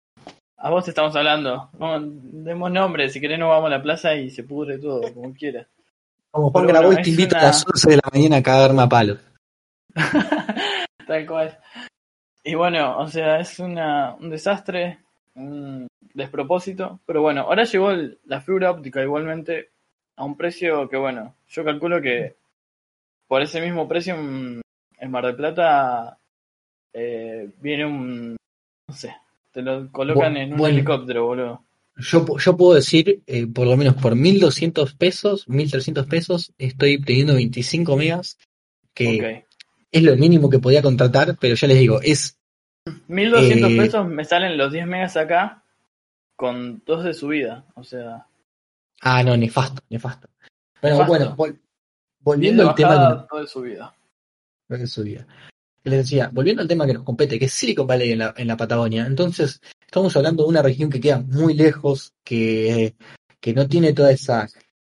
A 0.67 0.71
vos 0.71 0.89
estamos 0.89 1.15
hablando. 1.15 1.71
Demos 2.11 2.73
nombre, 2.73 3.09
si 3.09 3.21
querés 3.21 3.39
nos 3.39 3.51
vamos 3.51 3.69
a 3.69 3.77
la 3.77 3.83
plaza 3.83 4.17
y 4.17 4.31
se 4.31 4.43
pudre 4.43 4.79
todo, 4.79 5.01
como 5.15 5.33
quieras. 5.33 5.69
Como 6.33 6.51
Juan 6.51 6.67
Pero 6.67 6.79
bueno, 6.81 6.89
Grabois 6.89 7.05
te 7.05 7.11
invita 7.11 7.37
una- 7.37 7.45
a 7.45 7.47
las 7.51 7.65
11 7.67 7.91
de 7.91 7.97
la 7.97 8.03
mañana 8.13 8.37
a 8.39 8.43
cagarme 8.43 8.83
a 8.83 8.89
palos. 8.89 9.21
Tal 11.07 11.27
cual. 11.27 11.57
Y 12.43 12.55
bueno, 12.57 12.99
o 12.99 13.07
sea, 13.07 13.39
es 13.39 13.59
una, 13.61 14.15
un 14.15 14.29
desastre, 14.31 14.99
un 15.37 15.87
despropósito. 16.15 16.99
Pero 17.07 17.23
bueno, 17.23 17.43
ahora 17.43 17.63
llegó 17.63 17.93
el- 17.93 18.19
la 18.25 18.41
fibra 18.41 18.73
óptica 18.73 19.01
igualmente 19.03 19.71
a 20.17 20.25
un 20.25 20.37
precio 20.37 20.89
que, 20.89 20.97
bueno, 20.97 21.37
yo 21.49 21.65
calculo 21.65 22.03
que 22.03 22.35
por 23.29 23.41
ese 23.41 23.61
mismo 23.61 23.87
precio 23.87 24.15
en, 24.17 24.63
en 24.99 25.11
Mar 25.13 25.27
del 25.27 25.37
Plata 25.37 26.19
eh, 26.93 27.51
viene 27.61 27.87
un. 27.87 28.37
No 28.89 28.95
sé, 28.95 29.15
te 29.57 29.63
lo 29.63 29.91
colocan 29.91 30.35
Bu- 30.35 30.39
en 30.39 30.53
un 30.53 30.59
bueno. 30.59 30.77
helicóptero, 30.77 31.25
boludo. 31.25 31.65
Yo, 31.97 32.27
yo 32.37 32.57
puedo 32.59 32.75
decir, 32.75 33.23
eh, 33.27 33.47
por 33.47 33.67
lo 33.67 33.75
menos 33.79 33.95
por 33.95 34.15
1200 34.15 34.93
pesos, 34.95 35.49
1300 35.49 36.07
pesos, 36.07 36.53
estoy 36.59 37.01
teniendo 37.01 37.33
25 37.37 37.97
megas, 37.97 38.37
que 38.93 39.17
Ok. 39.41 39.49
es 39.93 40.03
lo 40.03 40.15
mínimo 40.19 40.51
que 40.51 40.59
podía 40.59 40.83
contratar, 40.83 41.39
pero 41.41 41.55
ya 41.55 41.69
les 41.69 41.79
digo, 41.79 42.03
es 42.03 42.39
1200 43.09 43.71
Eh, 43.71 43.77
pesos 43.79 44.07
me 44.07 44.27
salen 44.27 44.59
los 44.59 44.71
10 44.73 44.87
megas 44.87 45.17
acá 45.17 45.65
con 46.37 46.83
dos 46.85 47.03
de 47.03 47.15
subida. 47.15 47.65
O 47.77 47.83
sea, 47.83 48.27
Ah, 49.01 49.23
no, 49.23 49.35
nefasto, 49.39 49.81
nefasto. 49.89 50.29
Bueno, 50.83 50.99
Nefasto. 50.99 51.07
bueno, 51.07 51.37
vol- 51.37 51.53
10 51.53 51.61
volviendo 52.21 52.69
al 52.69 52.75
tema 52.75 52.89
bajada, 52.91 53.15
de, 53.15 53.27
dos 53.31 53.41
de 53.41 54.87
subida. 54.87 55.27
Vida. 55.87 55.97
Les 55.97 56.05
decía, 56.05 56.31
volviendo 56.33 56.63
al 56.63 56.69
tema 56.69 56.87
que 56.87 56.95
nos 56.95 57.05
compete, 57.05 57.39
que 57.39 57.47
es 57.47 57.53
Silicon 57.53 57.87
Valley 57.87 58.13
en 58.13 58.19
la, 58.19 58.35
en 58.37 58.47
la 58.47 58.57
Patagonia, 58.57 59.07
entonces 59.07 59.61
estamos 59.81 60.17
hablando 60.17 60.43
de 60.43 60.49
una 60.49 60.63
región 60.63 60.91
que 60.91 61.01
queda 61.01 61.21
muy 61.21 61.55
lejos, 61.55 62.13
que, 62.25 62.95
que 63.41 63.55
no 63.55 63.69
tiene 63.69 63.93
toda 63.93 64.11
esa 64.11 64.47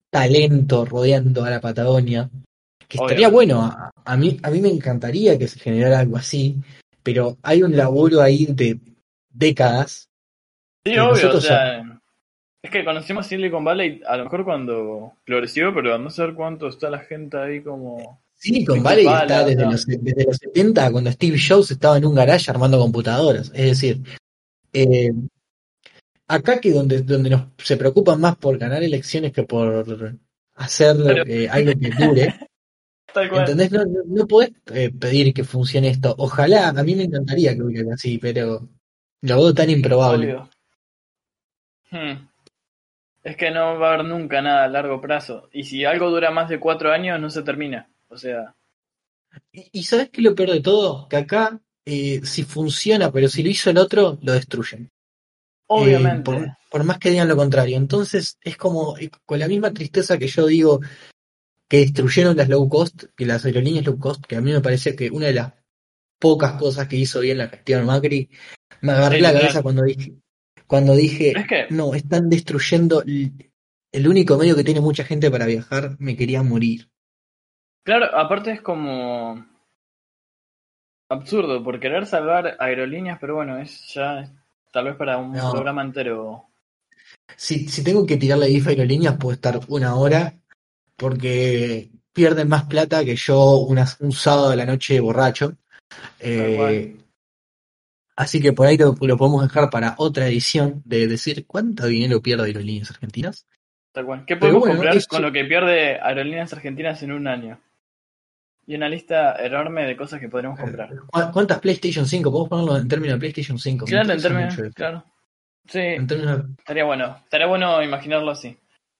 talento 0.10 0.86
rodeando 0.86 1.44
a 1.44 1.50
la 1.50 1.62
Patagonia, 1.62 2.30
que 2.88 2.98
estaría 2.98 3.30
bueno, 3.30 3.62
a, 3.62 3.92
a 4.06 4.18
mí, 4.18 4.40
a 4.42 4.50
mí 4.50 4.62
me 4.62 4.70
encantaría 4.70 5.38
que 5.38 5.48
se 5.48 5.60
generara 5.60 6.00
algo 6.00 6.18
así, 6.18 6.56
pero 7.04 7.38
hay 7.44 7.64
un 7.64 7.76
laburo 7.76 8.22
ahí 8.22 8.46
de 8.46 8.80
décadas. 9.30 10.10
Sí, 10.86 10.94
que 10.94 11.00
obvio, 11.02 11.36
o 11.36 11.42
sea, 11.42 11.98
es 12.62 12.72
que 12.72 12.86
conocimos 12.86 13.28
Silicon 13.28 13.64
Valley 13.64 14.02
a 14.08 14.18
lo 14.18 14.24
mejor 14.26 14.44
cuando 14.44 15.14
floreció, 15.26 15.74
pero 15.74 15.98
no 15.98 16.10
sé 16.10 16.34
cuánto 16.34 16.68
está 16.68 16.90
la 16.90 17.00
gente 17.00 17.38
ahí 17.38 17.62
como... 17.62 18.22
Silicon 18.38 18.84
Valley 18.84 19.08
está 19.08 19.44
desde 19.44 19.66
los, 19.66 19.86
desde 19.86 20.26
los 20.26 20.38
70, 20.38 20.92
cuando 20.92 21.12
Steve 21.12 21.40
Jobs 21.40 21.72
estaba 21.72 21.98
en 21.98 22.06
un 22.06 22.16
garage 22.16 22.52
armando 22.52 22.78
computadoras. 22.80 23.52
Es 23.54 23.66
decir, 23.66 24.02
eh, 24.74 25.12
acá 26.28 26.60
que 26.60 26.72
donde, 26.72 27.02
donde 27.02 27.32
nos, 27.32 27.48
se 27.58 27.78
preocupan 27.78 28.22
más 28.22 28.38
por 28.38 28.58
ganar 28.58 28.84
elecciones 28.84 29.32
que 29.34 29.44
por 29.44 30.16
hacer 30.56 30.98
Pero- 31.04 31.26
eh, 31.26 31.50
algo 31.50 31.72
que 31.80 31.90
dure. 31.90 32.36
¿entendés? 33.16 33.72
No, 33.72 33.84
no, 33.86 34.02
no 34.06 34.28
podés 34.28 34.52
eh, 34.74 34.92
pedir 34.92 35.34
que 35.34 35.44
funcione 35.44 35.90
esto. 35.90 36.14
Ojalá, 36.20 36.70
a 36.70 36.84
mí 36.84 36.96
me 36.96 37.04
encantaría 37.04 37.56
que 37.56 37.64
hubiera 37.64 37.96
así, 37.96 38.20
pero 38.20 38.70
lo 39.22 39.36
veo 39.36 39.54
tan 39.54 39.70
improbable. 39.72 40.38
Hmm. 41.90 42.28
Es 43.24 43.36
que 43.36 43.50
no 43.50 43.80
va 43.80 43.90
a 43.90 43.94
haber 43.96 44.06
nunca 44.06 44.42
nada 44.42 44.66
a 44.66 44.68
largo 44.68 45.02
plazo. 45.02 45.50
Y 45.52 45.64
si 45.64 45.86
algo 45.86 46.10
dura 46.10 46.30
más 46.30 46.50
de 46.50 46.60
cuatro 46.60 46.92
años, 46.92 47.20
no 47.20 47.30
se 47.30 47.42
termina. 47.42 47.90
O 48.10 48.18
sea, 48.18 48.56
Y, 49.52 49.70
y 49.72 49.84
¿sabés 49.84 50.10
qué 50.10 50.22
es 50.22 50.26
lo 50.26 50.36
peor 50.36 50.52
de 50.52 50.62
todo? 50.62 51.08
Que 51.08 51.18
acá, 51.18 51.60
eh, 51.86 52.22
si 52.24 52.44
funciona, 52.44 53.12
pero 53.12 53.28
si 53.28 53.44
lo 53.44 53.50
hizo 53.50 53.70
el 53.70 53.78
otro, 53.78 54.18
lo 54.22 54.34
destruyen. 54.34 54.90
obviamente. 55.68 56.20
Eh, 56.20 56.24
por, 56.24 56.58
por 56.70 56.84
más 56.84 56.98
que 56.98 57.10
digan 57.12 57.28
lo 57.28 57.36
contrario. 57.36 57.78
Entonces 57.78 58.38
es 58.42 58.58
como 58.58 58.98
eh, 58.98 59.10
con 59.26 59.40
la 59.40 59.48
misma 59.48 59.74
tristeza 59.74 60.18
que 60.18 60.28
yo 60.28 60.48
digo 60.48 60.80
que 61.70 61.80
destruyeron 61.80 62.38
las 62.38 62.50
low 62.50 62.68
cost, 62.70 63.06
que 63.16 63.26
las 63.26 63.46
aerolíneas 63.46 63.86
low 63.86 64.00
cost, 64.00 64.26
que 64.26 64.38
a 64.38 64.42
mí 64.42 64.52
me 64.52 64.62
parecía 64.62 64.96
que 64.96 65.10
una 65.10 65.28
de 65.28 65.34
las 65.34 65.54
pocas 66.20 66.54
cosas 66.54 66.88
que 66.88 66.96
hizo 66.96 67.20
bien 67.20 67.38
la 67.38 67.50
gestión 67.50 67.86
Macri, 67.86 68.30
me 68.82 68.94
agarré 68.94 69.18
Sí, 69.18 69.22
la 69.22 69.34
cabeza 69.34 69.62
cuando 69.62 69.84
dije, 69.84 70.16
cuando 70.66 70.96
dije, 70.96 71.38
Es 71.38 71.48
que, 71.48 71.68
no, 71.70 71.94
están 71.94 72.30
destruyendo 72.30 73.04
el 73.04 74.08
único 74.08 74.38
medio 74.38 74.56
que 74.56 74.64
tiene 74.64 74.82
mucha 74.82 75.04
gente 75.04 75.30
para 75.30 75.46
viajar, 75.46 75.96
me 76.00 76.16
quería 76.16 76.42
morir. 76.44 76.90
Claro, 77.88 78.14
aparte 78.18 78.52
es 78.52 78.62
como 78.62 79.46
absurdo 81.10 81.64
por 81.64 81.80
querer 81.80 82.06
salvar 82.06 82.58
aerolíneas, 82.60 83.18
pero 83.20 83.36
bueno, 83.36 83.58
es 83.58 83.94
ya 83.94 84.30
tal 84.74 84.86
vez 84.86 84.96
para 84.98 85.18
un 85.18 85.32
No. 85.32 85.52
programa 85.52 85.82
entero. 85.82 86.44
Si, 87.38 87.68
si 87.70 87.84
tengo 87.86 88.06
que 88.06 88.18
tirarle 88.18 88.50
IFA 88.50 88.72
aerolíneas, 88.72 89.16
puedo 89.18 89.34
estar 89.34 89.60
una 89.70 89.96
hora, 89.96 90.34
porque 90.98 91.90
pierden 92.12 92.50
más 92.50 92.66
plata 92.66 93.06
que 93.06 93.16
yo 93.16 93.58
una- 93.60 93.86
un 94.02 94.12
sábado 94.12 94.50
de 94.50 94.58
la 94.58 94.66
noche 94.66 95.00
borracho. 95.00 95.54
Eh, 96.20 96.98
así 98.18 98.42
que 98.42 98.52
por 98.52 98.68
ahí 98.68 98.78
lo, 98.78 98.96
lo 99.00 99.18
podemos 99.18 99.44
dejar 99.44 99.70
para 99.70 99.96
otra 99.98 100.28
edición 100.28 100.82
de 100.84 101.08
decir 101.08 101.46
cuánto 101.48 101.86
dinero 101.88 102.22
pierde 102.22 102.48
Aerolíneas 102.48 102.92
Argentinas. 102.92 103.46
Tal 103.94 104.06
cual. 104.06 104.26
¿Qué 104.26 104.36
podemos 104.36 104.60
bueno, 104.62 104.76
comprar 104.76 104.98
con 105.08 105.22
lo 105.22 105.32
que 105.32 105.46
pierde 105.46 106.00
Aerolíneas 106.02 106.52
Argentinas 106.52 107.02
en 107.04 107.14
un 107.14 107.28
año? 107.28 107.62
Y 108.70 108.76
una 108.76 108.90
lista 108.90 109.36
enorme 109.44 109.86
de 109.86 109.96
cosas 109.96 110.20
que 110.20 110.28
podremos 110.28 110.60
comprar. 110.60 110.90
¿Cu- 110.90 111.32
¿Cuántas 111.32 111.60
PlayStation 111.60 112.06
5? 112.06 112.30
Podemos 112.30 112.50
ponerlo 112.50 112.78
en 112.78 112.88
términos 112.88 113.16
de 113.16 113.20
PlayStation 113.20 113.58
5. 113.58 113.86
Me 113.86 113.90
Claro, 113.92 114.12
en 114.14 114.22
términos. 114.22 114.56
Claro. 114.76 115.06
Sí, 115.66 115.80
En 115.80 116.06
términos 116.08 116.46
de- 116.46 116.54
estaría 116.60 116.84
bueno. 116.84 117.18
Estaría 117.24 117.48
bueno 117.48 117.82
imaginarlo 117.82 118.32
así. 118.32 118.58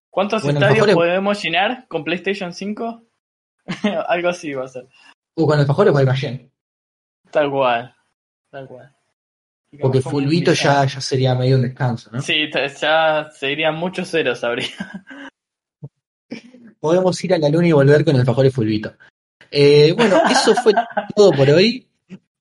¿Cuántos 0.10 0.42
Bueno, 0.44 0.60
estadios 0.60 0.90
podemos 0.96 1.44
llenar 1.44 1.86
con 1.90 2.04
PlayStation 2.06 2.54
5? 2.54 3.04
Algo 4.08 4.30
así 4.30 4.54
va 4.54 4.66
a 4.66 4.68
ser. 4.70 4.88
Uh, 5.36 5.46
con 5.46 5.60
alfajores 5.60 5.92
Guaymallén. 5.92 6.50
Tal 7.30 7.52
cual. 7.52 7.94
Tal 8.50 8.68
cual. 8.68 8.94
Porque 9.82 10.00
Fulvito 10.02 10.54
ya, 10.54 10.86
ya 10.86 11.02
sería 11.02 11.36
medio 11.36 11.58
un 11.58 11.64
descanso, 11.64 12.10
¿no? 12.14 12.22
Sí, 12.22 12.50
ya 12.80 13.30
seguirían 13.32 13.76
muchos 13.76 14.10
ceros, 14.10 14.42
habría. 14.46 14.66
Podemos 16.80 17.22
ir 17.24 17.34
a 17.34 17.38
la 17.38 17.50
luna 17.50 17.68
y 17.68 17.72
volver 17.74 18.06
con 18.06 18.16
alfajores 18.16 18.54
Fulvito. 18.54 18.94
Eh, 19.52 19.94
bueno, 19.96 20.22
eso 20.30 20.56
fue 20.56 20.74
todo 21.16 21.32
por 21.32 21.50
hoy. 21.50 21.88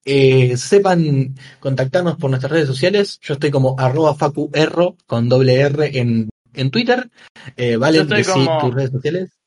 Eh, 0.05 0.57
sepan 0.57 1.35
contactarnos 1.59 2.17
por 2.17 2.31
nuestras 2.31 2.53
redes 2.53 2.69
sociales. 2.69 3.19
Yo 3.23 3.35
estoy 3.35 3.51
como 3.51 3.75
arroba 3.79 4.15
facuerro 4.15 4.97
con 5.07 5.29
doble 5.29 5.61
R 5.61 5.99
en, 5.99 6.31
en 6.55 6.71
Twitter. 6.71 7.11
Eh, 7.57 7.77
vale, 7.77 8.05
decí 8.05 8.31
como- 8.31 8.59
tus 8.61 8.75
redes 8.75 8.91
sociales. 8.91 9.39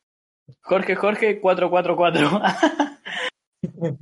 Jorge 0.62 0.96
Jorge 0.96 1.40
444. 1.40 2.42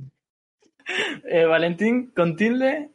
eh, 1.30 1.44
Valentín 1.44 2.12
con 2.14 2.36
tilde. 2.36 2.90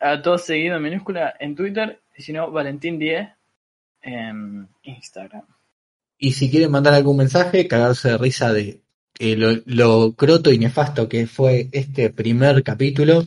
A 0.00 0.22
todos 0.22 0.44
seguido 0.44 0.76
en 0.76 0.82
minúscula 0.82 1.34
en 1.40 1.56
Twitter. 1.56 2.00
Y 2.16 2.22
si 2.22 2.32
no, 2.32 2.50
Valentín 2.50 2.98
10 2.98 3.28
en 4.02 4.68
Instagram. 4.82 5.44
Y 6.18 6.32
si 6.32 6.50
quieren 6.50 6.70
mandar 6.70 6.94
algún 6.94 7.16
mensaje, 7.16 7.68
cagarse 7.68 8.10
de 8.10 8.18
risa 8.18 8.52
de 8.52 8.80
eh, 9.18 9.36
lo, 9.36 9.52
lo 9.66 10.14
croto 10.14 10.52
y 10.52 10.58
nefasto 10.58 11.08
que 11.08 11.26
fue 11.26 11.68
este 11.72 12.10
primer 12.10 12.62
capítulo. 12.62 13.24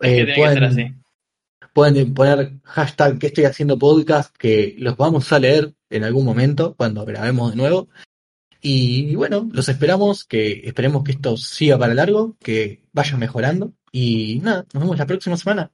Eh, 0.00 0.34
pueden, 0.34 0.64
así. 0.64 0.94
pueden 1.72 2.14
poner 2.14 2.52
hashtag 2.64 3.18
que 3.18 3.26
estoy 3.26 3.44
haciendo 3.44 3.78
podcast, 3.78 4.34
que 4.36 4.74
los 4.78 4.96
vamos 4.96 5.30
a 5.32 5.38
leer 5.38 5.74
en 5.90 6.04
algún 6.04 6.24
momento 6.24 6.74
cuando 6.74 7.04
grabemos 7.04 7.50
de 7.50 7.56
nuevo. 7.56 7.88
Y, 8.62 9.14
bueno, 9.14 9.48
los 9.52 9.68
esperamos, 9.68 10.24
que 10.24 10.62
esperemos 10.64 11.02
que 11.02 11.12
esto 11.12 11.36
siga 11.36 11.78
para 11.78 11.94
largo, 11.94 12.36
que 12.40 12.82
vaya 12.92 13.16
mejorando. 13.16 13.72
Y 13.90 14.40
nada, 14.42 14.66
nos 14.72 14.82
vemos 14.82 14.98
la 14.98 15.06
próxima 15.06 15.36
semana. 15.36 15.70